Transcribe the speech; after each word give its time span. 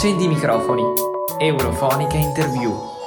Accendi 0.00 0.24
i 0.24 0.28
microfoni. 0.28 0.82
Eurofonica 1.36 2.16
Interview. 2.16 2.99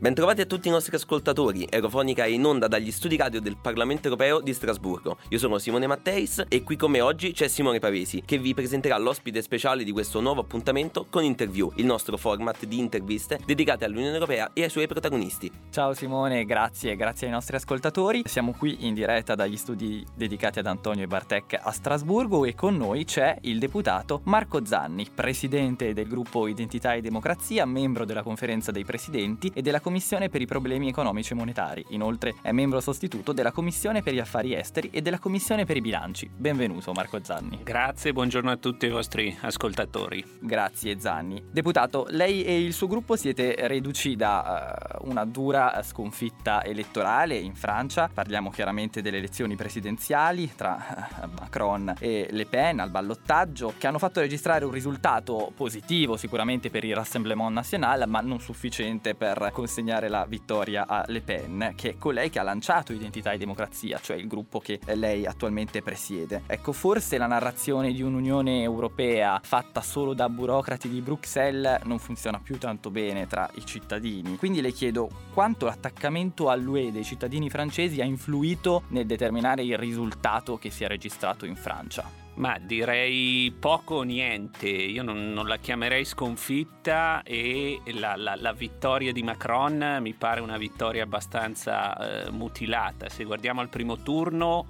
Bentrovati 0.00 0.40
a 0.40 0.46
tutti 0.46 0.68
i 0.68 0.70
nostri 0.70 0.96
ascoltatori, 0.96 1.68
Aerofonica 1.70 2.24
è 2.24 2.28
in 2.28 2.46
onda 2.46 2.68
dagli 2.68 2.90
studi 2.90 3.18
radio 3.18 3.38
del 3.38 3.58
Parlamento 3.60 4.08
Europeo 4.08 4.40
di 4.40 4.54
Strasburgo. 4.54 5.18
Io 5.28 5.36
sono 5.36 5.58
Simone 5.58 5.86
Matteis 5.86 6.42
e 6.48 6.62
qui 6.62 6.76
con 6.76 6.90
me 6.90 7.02
oggi 7.02 7.32
c'è 7.32 7.48
Simone 7.48 7.80
Pavesi 7.80 8.22
che 8.24 8.38
vi 8.38 8.54
presenterà 8.54 8.96
l'ospite 8.96 9.42
speciale 9.42 9.84
di 9.84 9.92
questo 9.92 10.22
nuovo 10.22 10.40
appuntamento 10.40 11.04
con 11.10 11.22
Interview, 11.22 11.70
il 11.74 11.84
nostro 11.84 12.16
format 12.16 12.64
di 12.64 12.78
interviste 12.78 13.40
dedicate 13.44 13.84
all'Unione 13.84 14.14
Europea 14.14 14.52
e 14.54 14.62
ai 14.62 14.70
suoi 14.70 14.86
protagonisti. 14.86 15.52
Ciao 15.68 15.92
Simone, 15.92 16.46
grazie, 16.46 16.96
grazie 16.96 17.26
ai 17.26 17.34
nostri 17.34 17.56
ascoltatori. 17.56 18.22
Siamo 18.24 18.54
qui 18.56 18.86
in 18.86 18.94
diretta 18.94 19.34
dagli 19.34 19.58
studi 19.58 20.02
dedicati 20.14 20.60
ad 20.60 20.66
Antonio 20.66 21.04
e 21.04 21.08
Bartek 21.08 21.60
a 21.60 21.72
Strasburgo 21.72 22.46
e 22.46 22.54
con 22.54 22.74
noi 22.74 23.04
c'è 23.04 23.36
il 23.42 23.58
deputato 23.58 24.22
Marco 24.24 24.64
Zanni, 24.64 25.10
presidente 25.14 25.92
del 25.92 26.08
gruppo 26.08 26.46
Identità 26.46 26.94
e 26.94 27.02
Democrazia, 27.02 27.66
membro 27.66 28.06
della 28.06 28.22
conferenza 28.22 28.72
dei 28.72 28.86
presidenti 28.86 29.52
e 29.52 29.60
della 29.60 29.72
Commissione 29.72 29.88
per 30.30 30.40
i 30.40 30.46
problemi 30.46 30.88
economici 30.88 31.32
e 31.32 31.36
monetari. 31.36 31.84
Inoltre 31.88 32.36
è 32.42 32.52
membro 32.52 32.80
sostituto 32.80 33.32
della 33.32 33.50
Commissione 33.50 34.02
per 34.02 34.14
gli 34.14 34.20
affari 34.20 34.54
esteri 34.54 34.88
e 34.92 35.02
della 35.02 35.18
Commissione 35.18 35.64
per 35.64 35.76
i 35.76 35.80
bilanci. 35.80 36.30
Benvenuto 36.32 36.92
Marco 36.92 37.18
Zanni. 37.20 37.58
Grazie, 37.64 38.12
buongiorno 38.12 38.52
a 38.52 38.56
tutti 38.56 38.86
i 38.86 38.88
vostri 38.88 39.36
ascoltatori. 39.40 40.24
Grazie 40.38 41.00
Zanni. 41.00 41.42
Deputato, 41.50 42.06
lei 42.10 42.44
e 42.44 42.62
il 42.62 42.72
suo 42.72 42.86
gruppo 42.86 43.16
siete 43.16 43.56
reduci 43.66 44.14
da 44.14 44.76
uh, 45.00 45.08
una 45.08 45.24
dura 45.24 45.82
sconfitta 45.82 46.62
elettorale 46.62 47.36
in 47.36 47.56
Francia. 47.56 48.08
Parliamo 48.12 48.50
chiaramente 48.50 49.02
delle 49.02 49.16
elezioni 49.16 49.56
presidenziali 49.56 50.52
tra 50.54 51.08
uh, 51.20 51.28
Macron 51.36 51.94
e 51.98 52.28
Le 52.30 52.46
Pen 52.46 52.78
al 52.78 52.90
ballottaggio, 52.90 53.74
che 53.76 53.88
hanno 53.88 53.98
fatto 53.98 54.20
registrare 54.20 54.64
un 54.64 54.70
risultato 54.70 55.52
positivo 55.56 56.16
sicuramente 56.16 56.70
per 56.70 56.84
il 56.84 56.94
Rassemblement 56.94 57.52
National, 57.52 58.04
ma 58.06 58.20
non 58.20 58.38
sufficiente 58.38 59.16
per 59.16 59.50
conseguire 59.52 59.78
consegnare 59.80 60.08
la 60.08 60.26
vittoria 60.28 60.86
a 60.86 61.04
Le 61.06 61.22
Pen, 61.22 61.72
che 61.74 61.90
è 61.90 61.96
colei 61.96 62.28
che 62.28 62.38
ha 62.38 62.42
lanciato 62.42 62.92
Identità 62.92 63.32
e 63.32 63.38
Democrazia, 63.38 63.98
cioè 64.00 64.16
il 64.16 64.26
gruppo 64.26 64.58
che 64.58 64.78
lei 64.94 65.24
attualmente 65.24 65.80
presiede. 65.80 66.42
Ecco, 66.46 66.72
forse 66.72 67.16
la 67.16 67.26
narrazione 67.26 67.92
di 67.92 68.02
un'Unione 68.02 68.62
Europea 68.62 69.40
fatta 69.42 69.80
solo 69.80 70.12
da 70.12 70.28
burocrati 70.28 70.88
di 70.88 71.00
Bruxelles 71.00 71.80
non 71.84 71.98
funziona 71.98 72.38
più 72.38 72.58
tanto 72.58 72.90
bene 72.90 73.26
tra 73.26 73.48
i 73.54 73.64
cittadini. 73.64 74.36
Quindi 74.36 74.60
le 74.60 74.72
chiedo 74.72 75.08
quanto 75.32 75.64
l'attaccamento 75.64 76.50
all'UE 76.50 76.92
dei 76.92 77.04
cittadini 77.04 77.48
francesi 77.48 78.02
ha 78.02 78.04
influito 78.04 78.82
nel 78.88 79.06
determinare 79.06 79.62
il 79.62 79.78
risultato 79.78 80.58
che 80.58 80.70
si 80.70 80.84
è 80.84 80.88
registrato 80.88 81.46
in 81.46 81.56
Francia. 81.56 82.28
Ma 82.34 82.56
direi 82.58 83.54
poco 83.58 83.96
o 83.96 84.02
niente, 84.02 84.68
io 84.68 85.02
non, 85.02 85.32
non 85.32 85.46
la 85.46 85.56
chiamerei 85.58 86.04
sconfitta 86.04 87.22
e 87.22 87.80
la, 87.94 88.16
la, 88.16 88.34
la, 88.34 88.52
vittoria 88.52 89.12
di 89.12 89.22
Macron 89.22 89.98
mi 90.00 90.14
pare 90.14 90.40
una 90.40 90.56
vittoria 90.56 91.02
abbastanza 91.02 92.24
eh, 92.24 92.30
mutilata. 92.30 93.08
Se 93.10 93.24
guardiamo 93.24 93.60
al 93.60 93.68
primo 93.68 93.98
turno 93.98 94.66